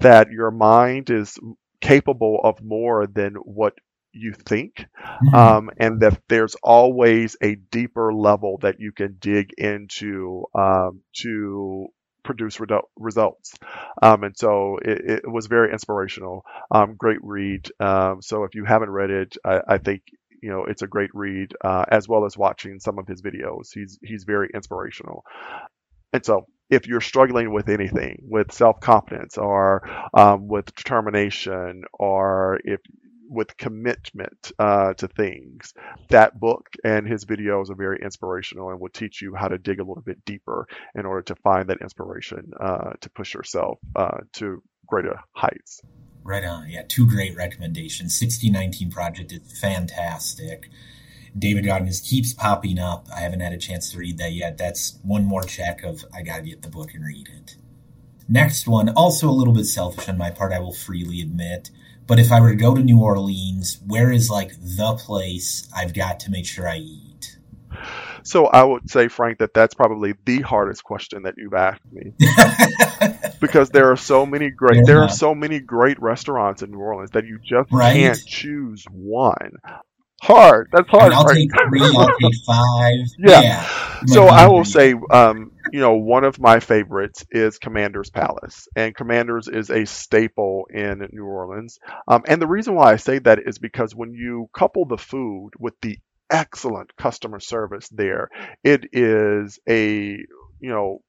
that 0.00 0.30
your 0.30 0.50
mind 0.50 1.10
is 1.10 1.38
capable 1.80 2.40
of 2.44 2.62
more 2.62 3.06
than 3.06 3.34
what 3.34 3.74
you 4.12 4.34
think, 4.34 4.76
mm-hmm. 4.76 5.34
um, 5.34 5.70
and 5.78 6.00
that 6.00 6.20
there's 6.28 6.54
always 6.62 7.36
a 7.42 7.54
deeper 7.54 8.12
level 8.12 8.58
that 8.58 8.78
you 8.78 8.92
can 8.92 9.16
dig 9.18 9.54
into 9.56 10.44
um, 10.54 11.00
to 11.14 11.88
produce 12.22 12.60
results. 12.96 13.54
Um, 14.00 14.24
and 14.24 14.36
so 14.36 14.78
it, 14.82 15.22
it, 15.24 15.30
was 15.30 15.46
very 15.46 15.72
inspirational. 15.72 16.44
Um, 16.70 16.94
great 16.96 17.18
read. 17.22 17.68
Um, 17.80 18.22
so 18.22 18.44
if 18.44 18.54
you 18.54 18.64
haven't 18.64 18.90
read 18.90 19.10
it, 19.10 19.36
I, 19.44 19.60
I, 19.66 19.78
think 19.78 20.02
you 20.42 20.50
know 20.50 20.64
it's 20.64 20.82
a 20.82 20.86
great 20.86 21.10
read, 21.14 21.54
uh, 21.64 21.84
as 21.88 22.08
well 22.08 22.24
as 22.24 22.36
watching 22.36 22.80
some 22.80 22.98
of 22.98 23.06
his 23.06 23.22
videos. 23.22 23.72
He's 23.72 23.98
he's 24.02 24.24
very 24.24 24.50
inspirational. 24.54 25.24
And 26.12 26.24
so 26.24 26.46
if 26.68 26.86
you're 26.86 27.00
struggling 27.00 27.52
with 27.52 27.68
anything, 27.68 28.24
with 28.28 28.52
self 28.52 28.80
confidence 28.80 29.38
or 29.38 29.88
um, 30.14 30.48
with 30.48 30.74
determination, 30.74 31.84
or 31.92 32.60
if 32.64 32.80
with 33.32 33.56
commitment 33.56 34.52
uh, 34.58 34.92
to 34.94 35.08
things. 35.08 35.72
That 36.10 36.38
book 36.38 36.68
and 36.84 37.08
his 37.08 37.24
videos 37.24 37.70
are 37.70 37.74
very 37.74 37.98
inspirational 38.02 38.70
and 38.70 38.78
will 38.78 38.90
teach 38.90 39.22
you 39.22 39.34
how 39.34 39.48
to 39.48 39.58
dig 39.58 39.80
a 39.80 39.84
little 39.84 40.02
bit 40.02 40.24
deeper 40.24 40.68
in 40.94 41.06
order 41.06 41.22
to 41.22 41.34
find 41.36 41.68
that 41.70 41.80
inspiration 41.80 42.52
uh, 42.60 42.90
to 43.00 43.10
push 43.10 43.34
yourself 43.34 43.78
uh, 43.96 44.18
to 44.34 44.62
greater 44.86 45.18
heights. 45.34 45.80
Right 46.24 46.44
on. 46.44 46.70
Yeah, 46.70 46.82
two 46.86 47.06
great 47.08 47.36
recommendations. 47.36 48.20
1619 48.20 48.90
Project 48.90 49.32
is 49.32 49.60
fantastic. 49.60 50.68
David 51.36 51.64
Goggins 51.64 52.00
keeps 52.00 52.32
popping 52.32 52.78
up. 52.78 53.06
I 53.14 53.20
haven't 53.20 53.40
had 53.40 53.52
a 53.52 53.58
chance 53.58 53.90
to 53.90 53.98
read 53.98 54.18
that 54.18 54.32
yet. 54.32 54.58
That's 54.58 54.98
one 55.02 55.24
more 55.24 55.42
check 55.42 55.82
of 55.82 56.04
I 56.14 56.22
gotta 56.22 56.42
get 56.42 56.62
the 56.62 56.68
book 56.68 56.94
and 56.94 57.04
read 57.04 57.28
it. 57.28 57.56
Next 58.28 58.68
one, 58.68 58.90
also 58.90 59.28
a 59.28 59.32
little 59.32 59.54
bit 59.54 59.64
selfish 59.64 60.08
on 60.08 60.18
my 60.18 60.30
part, 60.30 60.52
I 60.52 60.60
will 60.60 60.72
freely 60.72 61.20
admit. 61.20 61.70
But 62.06 62.18
if 62.18 62.30
I 62.30 62.40
were 62.40 62.50
to 62.50 62.56
go 62.56 62.74
to 62.74 62.82
New 62.82 63.00
Orleans, 63.00 63.78
where 63.86 64.12
is 64.12 64.30
like 64.30 64.52
the 64.60 64.94
place 64.98 65.68
I've 65.74 65.94
got 65.94 66.20
to 66.20 66.30
make 66.30 66.46
sure 66.46 66.68
I 66.68 66.76
eat? 66.78 67.11
So 68.24 68.46
I 68.46 68.62
would 68.62 68.90
say, 68.90 69.08
Frank, 69.08 69.38
that 69.38 69.54
that's 69.54 69.74
probably 69.74 70.14
the 70.24 70.40
hardest 70.40 70.84
question 70.84 71.22
that 71.24 71.34
you've 71.36 71.54
asked 71.54 71.82
me, 71.90 72.12
because 73.40 73.70
there 73.70 73.90
are 73.90 73.96
so 73.96 74.26
many 74.26 74.50
great 74.50 74.76
yeah. 74.76 74.82
there 74.86 75.02
are 75.02 75.08
so 75.08 75.34
many 75.34 75.60
great 75.60 76.00
restaurants 76.00 76.62
in 76.62 76.70
New 76.70 76.78
Orleans 76.78 77.10
that 77.12 77.26
you 77.26 77.38
just 77.38 77.70
right? 77.72 77.94
can't 77.94 78.24
choose 78.26 78.84
one 78.90 79.52
hard. 80.22 80.68
That's 80.72 80.88
hard. 80.88 81.12
I'll 81.12 81.26
take 81.26 81.50
three. 81.68 81.80
I'll 81.82 82.06
take 82.18 82.34
five. 82.46 82.98
Yeah. 83.18 83.40
yeah. 83.40 83.68
So 84.06 84.26
I 84.26 84.46
will 84.48 84.64
say, 84.64 84.94
um, 85.10 85.52
you 85.72 85.80
know, 85.80 85.94
one 85.94 86.24
of 86.24 86.40
my 86.40 86.60
favorites 86.60 87.24
is 87.30 87.58
Commander's 87.58 88.10
Palace, 88.10 88.68
and 88.74 88.94
Commander's 88.94 89.48
is 89.48 89.70
a 89.70 89.84
staple 89.84 90.66
in 90.72 91.06
New 91.12 91.24
Orleans. 91.24 91.78
Um, 92.08 92.22
and 92.26 92.40
the 92.40 92.46
reason 92.46 92.74
why 92.74 92.92
I 92.92 92.96
say 92.96 93.18
that 93.20 93.40
is 93.44 93.58
because 93.58 93.94
when 93.94 94.12
you 94.12 94.48
couple 94.52 94.84
the 94.86 94.98
food 94.98 95.50
with 95.58 95.74
the 95.80 95.98
excellent 96.32 96.96
customer 96.96 97.40
service 97.40 97.88
there, 97.90 98.28
it 98.64 98.86
is 98.92 99.60
a 99.68 100.18
you 100.60 100.70
know 100.70 101.00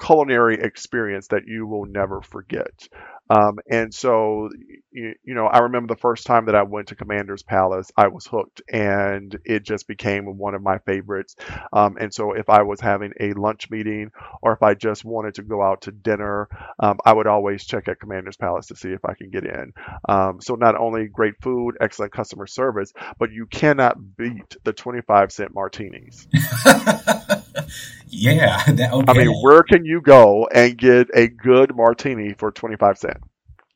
culinary 0.00 0.58
experience 0.60 1.28
that 1.28 1.46
you 1.46 1.66
will 1.66 1.86
never 1.86 2.20
forget. 2.22 2.88
Um, 3.28 3.58
and 3.68 3.92
so, 3.92 4.50
you, 4.92 5.14
you, 5.24 5.34
know, 5.34 5.46
I 5.46 5.58
remember 5.58 5.92
the 5.92 6.00
first 6.00 6.26
time 6.26 6.46
that 6.46 6.54
I 6.54 6.62
went 6.62 6.88
to 6.88 6.94
Commander's 6.94 7.42
Palace, 7.42 7.90
I 7.96 8.06
was 8.08 8.24
hooked, 8.24 8.62
and 8.72 9.36
it 9.44 9.64
just 9.64 9.88
became 9.88 10.38
one 10.38 10.54
of 10.54 10.62
my 10.62 10.78
favorites. 10.78 11.34
Um, 11.72 11.96
and 11.98 12.14
so, 12.14 12.32
if 12.32 12.48
I 12.48 12.62
was 12.62 12.80
having 12.80 13.12
a 13.18 13.32
lunch 13.32 13.68
meeting 13.68 14.12
or 14.42 14.52
if 14.52 14.62
I 14.62 14.74
just 14.74 15.04
wanted 15.04 15.34
to 15.36 15.42
go 15.42 15.60
out 15.60 15.82
to 15.82 15.92
dinner, 15.92 16.48
um, 16.78 16.98
I 17.04 17.12
would 17.12 17.26
always 17.26 17.66
check 17.66 17.88
at 17.88 17.98
Commander's 17.98 18.36
Palace 18.36 18.66
to 18.66 18.76
see 18.76 18.90
if 18.90 19.04
I 19.04 19.14
can 19.14 19.30
get 19.30 19.44
in. 19.44 19.72
Um, 20.08 20.40
so, 20.40 20.54
not 20.54 20.78
only 20.78 21.08
great 21.08 21.34
food, 21.42 21.76
excellent 21.80 22.12
customer 22.12 22.46
service, 22.46 22.92
but 23.18 23.32
you 23.32 23.46
cannot 23.46 23.96
beat 24.16 24.56
the 24.62 24.72
25 24.72 25.32
cent 25.32 25.52
martinis. 25.52 26.28
yeah. 28.08 28.62
That, 28.76 28.92
okay. 28.92 29.04
I 29.08 29.14
mean, 29.14 29.34
where 29.42 29.62
can 29.62 29.84
you 29.84 30.00
go 30.00 30.46
and 30.46 30.76
get 30.76 31.08
a 31.14 31.28
good 31.28 31.74
martini 31.74 32.34
for 32.34 32.50
25 32.50 32.98
cents? 32.98 33.20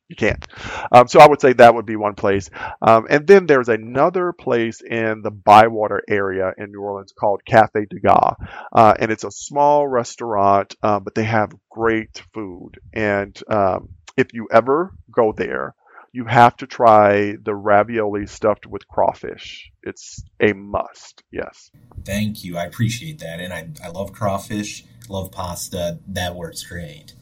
You 0.09 0.17
can't. 0.17 0.45
Um, 0.91 1.07
so 1.07 1.21
I 1.21 1.29
would 1.29 1.41
say 1.41 1.53
that 1.53 1.73
would 1.73 1.87
be 1.87 1.95
one 1.95 2.17
place. 2.17 2.51
Um, 2.83 3.07
and 3.09 3.29
then 3.29 3.47
there's 3.47 3.69
another 3.69 4.33
place 4.33 4.81
in 4.81 5.23
the 5.23 5.31
Bywater 5.31 6.03
area 6.09 6.53
in 6.59 6.73
New 6.73 6.81
Orleans 6.81 7.13
called 7.13 7.45
Cafe 7.45 7.87
Degas. 7.89 8.35
Uh, 8.73 8.95
and 8.99 9.13
it's 9.13 9.23
a 9.23 9.31
small 9.31 9.87
restaurant, 9.87 10.75
uh, 10.83 10.99
but 10.99 11.15
they 11.15 11.23
have 11.23 11.53
great 11.71 12.25
food. 12.35 12.73
And 12.93 13.41
um, 13.49 13.91
if 14.17 14.35
you 14.35 14.49
ever 14.51 14.93
go 15.13 15.33
there, 15.33 15.77
you 16.13 16.25
have 16.25 16.57
to 16.57 16.67
try 16.67 17.37
the 17.43 17.55
ravioli 17.55 18.27
stuffed 18.27 18.67
with 18.67 18.87
crawfish. 18.89 19.71
It's 19.83 20.23
a 20.41 20.53
must. 20.53 21.23
Yes. 21.31 21.71
Thank 22.05 22.45
you. 22.45 22.57
I 22.57 22.65
appreciate 22.65 23.21
that. 23.21 23.41
And 23.41 23.53
I, 23.53 23.69
I 23.85 23.91
love 23.91 24.13
crawfish, 24.13 24.85
love 25.09 25.31
pasta. 25.31 26.01
That 26.09 26.35
works 26.35 26.65
great. 26.65 27.15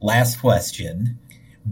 Last 0.00 0.40
question. 0.40 1.18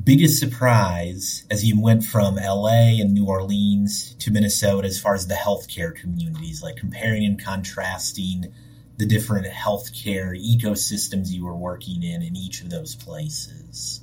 Biggest 0.05 0.39
surprise 0.39 1.45
as 1.51 1.65
you 1.65 1.81
went 1.81 2.05
from 2.05 2.37
LA 2.37 3.01
and 3.01 3.13
New 3.13 3.27
Orleans 3.27 4.15
to 4.21 4.31
Minnesota 4.31 4.87
as 4.87 5.01
far 5.01 5.15
as 5.15 5.27
the 5.27 5.35
healthcare 5.35 5.93
communities, 5.93 6.63
like 6.63 6.77
comparing 6.77 7.25
and 7.25 7.43
contrasting 7.43 8.55
the 8.99 9.07
different 9.07 9.49
healthcare 9.49 10.39
ecosystems 10.39 11.31
you 11.31 11.45
were 11.45 11.57
working 11.57 12.05
in 12.05 12.23
in 12.23 12.37
each 12.37 12.61
of 12.61 12.71
those 12.71 12.95
places. 12.95 14.03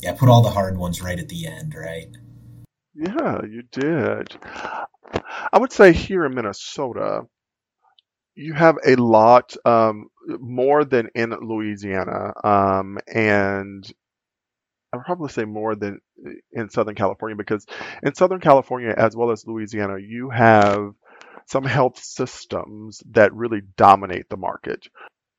Yeah, 0.00 0.14
put 0.14 0.28
all 0.28 0.42
the 0.42 0.50
hard 0.50 0.76
ones 0.76 1.02
right 1.02 1.18
at 1.18 1.28
the 1.28 1.46
end, 1.46 1.74
right? 1.74 2.08
Yeah, 2.94 3.40
you 3.44 3.62
did. 3.72 4.36
I 5.52 5.58
would 5.58 5.72
say 5.72 5.92
here 5.92 6.24
in 6.24 6.34
Minnesota, 6.34 7.22
you 8.34 8.52
have 8.52 8.76
a 8.86 8.96
lot 8.96 9.56
um, 9.64 10.08
more 10.26 10.84
than 10.84 11.08
in 11.14 11.30
Louisiana, 11.30 12.32
um, 12.44 12.98
and 13.06 13.90
I 14.92 14.96
would 14.96 15.06
probably 15.06 15.28
say 15.30 15.44
more 15.44 15.74
than 15.74 16.00
in 16.52 16.70
Southern 16.70 16.94
California 16.94 17.36
because 17.36 17.66
in 18.02 18.14
Southern 18.14 18.40
California 18.40 18.94
as 18.96 19.16
well 19.16 19.30
as 19.30 19.46
Louisiana, 19.46 19.98
you 19.98 20.30
have 20.30 20.92
some 21.46 21.64
health 21.64 21.98
systems 22.02 23.02
that 23.12 23.34
really 23.34 23.60
dominate 23.76 24.28
the 24.28 24.36
market. 24.36 24.86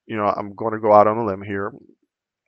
You 0.05 0.17
know, 0.17 0.25
I'm 0.25 0.55
going 0.55 0.73
to 0.73 0.79
go 0.79 0.93
out 0.93 1.07
on 1.07 1.17
a 1.17 1.25
limb 1.25 1.41
here. 1.41 1.73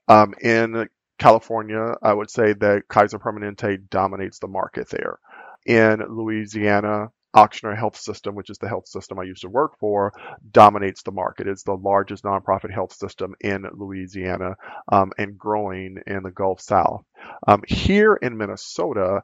Um, 0.08 0.34
in 0.40 0.88
California, 1.20 1.94
I 2.02 2.14
would 2.14 2.30
say 2.30 2.54
that 2.54 2.88
Kaiser 2.88 3.18
Permanente 3.18 3.88
dominates 3.90 4.40
the 4.40 4.48
market 4.48 4.88
there. 4.88 5.18
In 5.66 6.00
Louisiana, 6.08 7.10
Ochsner 7.36 7.76
Health 7.76 7.96
System, 7.96 8.34
which 8.34 8.50
is 8.50 8.58
the 8.58 8.68
health 8.68 8.88
system 8.88 9.18
I 9.20 9.24
used 9.24 9.42
to 9.42 9.50
work 9.50 9.78
for, 9.78 10.12
dominates 10.50 11.02
the 11.02 11.12
market. 11.12 11.46
It's 11.46 11.62
the 11.62 11.76
largest 11.76 12.24
nonprofit 12.24 12.72
health 12.72 12.94
system 12.94 13.34
in 13.40 13.66
Louisiana 13.74 14.56
um, 14.90 15.12
and 15.18 15.38
growing 15.38 15.98
in 16.06 16.22
the 16.24 16.32
Gulf 16.32 16.60
South. 16.60 17.04
Um, 17.46 17.62
here 17.68 18.14
in 18.14 18.36
Minnesota, 18.36 19.20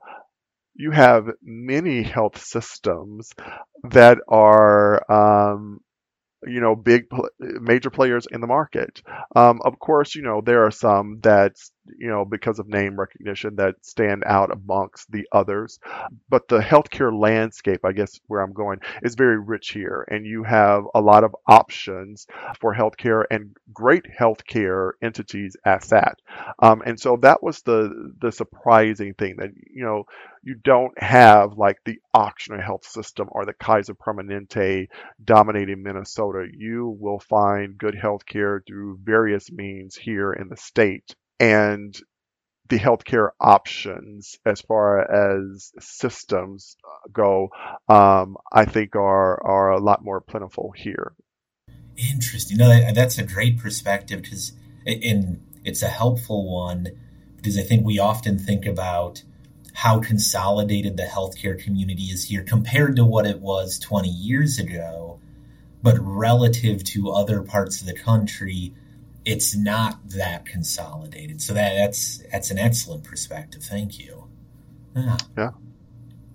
you 0.75 0.91
have 0.93 1.31
many 1.43 2.03
health 2.03 2.45
systems 2.45 3.33
that 3.91 4.19
are 4.29 5.11
um, 5.11 5.81
you 6.47 6.61
know 6.61 6.77
big 6.77 7.05
major 7.41 7.91
players 7.91 8.27
in 8.31 8.41
the 8.41 8.47
market 8.47 9.03
um, 9.35 9.61
of 9.65 9.79
course 9.79 10.15
you 10.15 10.23
know 10.23 10.43
there 10.45 10.65
are 10.67 10.71
some 10.71 11.19
that 11.23 11.53
you 11.99 12.09
know, 12.09 12.25
because 12.25 12.59
of 12.59 12.69
name 12.69 12.99
recognition 12.99 13.57
that 13.57 13.75
stand 13.83 14.23
out 14.27 14.51
amongst 14.51 15.11
the 15.11 15.27
others. 15.33 15.79
But 16.29 16.49
the 16.49 16.59
healthcare 16.59 17.17
landscape, 17.17 17.85
I 17.85 17.93
guess 17.93 18.19
where 18.27 18.41
I'm 18.41 18.53
going, 18.53 18.81
is 19.03 19.15
very 19.15 19.39
rich 19.39 19.71
here. 19.71 20.07
And 20.11 20.27
you 20.27 20.43
have 20.45 20.85
a 20.95 21.01
lot 21.01 21.25
of 21.25 21.35
options 21.47 22.27
for 22.61 22.75
healthcare 22.75 23.25
and 23.31 23.57
great 23.73 24.05
healthcare 24.19 24.93
entities 25.03 25.57
at 25.65 25.83
that. 25.85 26.19
Um, 26.61 26.83
and 26.85 26.99
so 26.99 27.17
that 27.23 27.43
was 27.43 27.63
the 27.63 28.13
the 28.21 28.33
surprising 28.33 29.15
thing 29.15 29.37
that, 29.39 29.51
you 29.71 29.85
know, 29.85 30.05
you 30.43 30.55
don't 30.55 30.97
have 31.03 31.59
like 31.59 31.79
the 31.85 31.99
Ochsner 32.15 32.63
health 32.63 32.87
system 32.87 33.29
or 33.33 33.45
the 33.45 33.53
Kaiser 33.53 33.95
Permanente 33.95 34.89
dominating 35.25 35.83
Minnesota. 35.83 36.47
You 36.53 36.97
will 37.01 37.19
find 37.19 37.77
good 37.77 37.95
healthcare 37.95 38.61
through 38.67 39.01
various 39.03 39.51
means 39.51 39.97
here 39.97 40.33
in 40.33 40.49
the 40.49 40.57
state 40.57 41.15
and 41.39 41.97
the 42.69 42.79
healthcare 42.79 43.31
options 43.41 44.39
as 44.45 44.61
far 44.61 45.01
as 45.01 45.73
systems 45.79 46.77
go, 47.13 47.51
um, 47.89 48.37
I 48.53 48.65
think 48.65 48.97
are 48.97 49.41
are 49.45 49.71
a 49.71 49.81
lot 49.81 50.05
more 50.05 50.21
plentiful 50.21 50.73
here. 50.77 51.15
Interesting. 51.97 52.59
No, 52.59 52.69
that, 52.69 52.95
that's 52.95 53.19
a 53.19 53.23
great 53.23 53.59
perspective 53.59 54.23
because, 54.23 54.53
and 54.85 55.43
it's 55.65 55.83
a 55.83 55.89
helpful 55.89 56.53
one 56.53 56.89
because 57.37 57.59
I 57.59 57.63
think 57.63 57.87
we 57.87 57.99
often 57.99 58.39
think 58.39 58.67
about 58.67 59.23
how 59.73 60.01
consolidated 60.01 60.97
the 60.97 61.05
healthcare 61.05 61.63
community 61.63 62.05
is 62.05 62.25
here 62.25 62.43
compared 62.43 62.97
to 62.97 63.05
what 63.05 63.27
it 63.27 63.41
was 63.41 63.79
20 63.79 64.09
years 64.09 64.59
ago, 64.59 65.21
but 65.83 65.97
relative 66.01 66.83
to 66.83 67.11
other 67.11 67.43
parts 67.43 67.81
of 67.81 67.87
the 67.87 67.95
country 67.95 68.75
it's 69.27 69.57
not 69.57 70.09
that 70.11 70.47
consolidated. 70.47 71.43
So 71.43 71.53
that 71.53 71.75
that's 71.75 72.23
that's 72.31 72.51
an 72.51 72.59
excellent 72.59 73.05
perspective. 73.05 73.63
Thank 73.63 73.99
you. 73.99 74.29
Yeah. 74.95 75.17
yeah. 75.37 75.51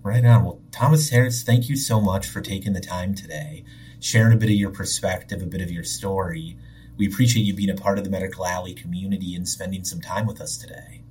Right 0.03 0.25
on. 0.25 0.43
Well, 0.43 0.61
Thomas 0.71 1.09
Harris, 1.09 1.41
thank 1.41 1.69
you 1.69 1.77
so 1.77 2.01
much 2.01 2.27
for 2.27 2.41
taking 2.41 2.73
the 2.73 2.81
time 2.81 3.15
today, 3.15 3.63
sharing 3.99 4.33
a 4.33 4.37
bit 4.37 4.49
of 4.49 4.55
your 4.55 4.71
perspective, 4.71 5.41
a 5.41 5.45
bit 5.45 5.61
of 5.61 5.71
your 5.71 5.83
story. 5.85 6.57
We 6.97 7.07
appreciate 7.07 7.43
you 7.43 7.55
being 7.55 7.69
a 7.69 7.75
part 7.75 7.97
of 7.97 8.03
the 8.03 8.09
Medical 8.09 8.45
Alley 8.45 8.73
community 8.73 9.35
and 9.35 9.47
spending 9.47 9.85
some 9.85 10.01
time 10.01 10.27
with 10.27 10.41
us 10.41 10.57
today. 10.57 11.03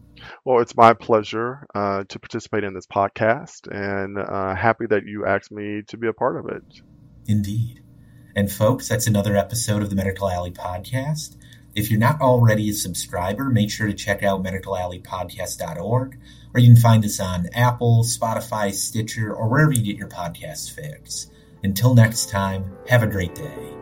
Well, 0.45 0.61
it's 0.61 0.77
my 0.77 0.93
pleasure 0.93 1.67
uh, 1.75 2.05
to 2.09 2.19
participate 2.19 2.63
in 2.63 2.75
this 2.75 2.87
podcast 2.87 3.69
and 3.71 4.19
uh, 4.19 4.55
happy 4.55 4.87
that 4.87 5.07
you 5.07 5.25
asked 5.25 5.51
me 5.51 5.83
to 5.89 5.97
be 5.97 6.09
a 6.09 6.13
part 6.13 6.37
of 6.37 6.47
it. 6.55 6.63
Indeed. 7.27 7.83
And, 8.37 8.53
folks, 8.53 8.89
that's 8.89 9.07
another 9.07 9.37
episode 9.37 9.83
of 9.83 9.91
the 9.91 9.97
Medical 9.97 10.29
Alley 10.31 10.53
podcast. 10.53 11.37
If 11.75 11.91
you're 11.91 12.01
not 12.01 12.21
already 12.21 12.71
a 12.71 12.73
subscriber, 12.73 13.45
make 13.45 13.71
sure 13.71 13.87
to 13.87 13.95
check 13.95 14.23
out 14.23 14.43
medicalalleypodcast.org, 14.43 16.19
or 16.53 16.61
you 16.61 16.69
can 16.69 16.77
find 16.77 17.05
us 17.05 17.21
on 17.21 17.49
Apple, 17.55 18.03
Spotify, 18.03 18.73
Stitcher, 18.73 19.33
or 19.33 19.49
wherever 19.49 19.73
you 19.73 19.83
get 19.83 19.97
your 19.97 20.09
podcast 20.09 20.73
fix. 20.73 21.29
Until 21.63 21.95
next 21.95 22.29
time, 22.29 22.77
have 22.89 23.03
a 23.03 23.07
great 23.07 23.35
day. 23.35 23.80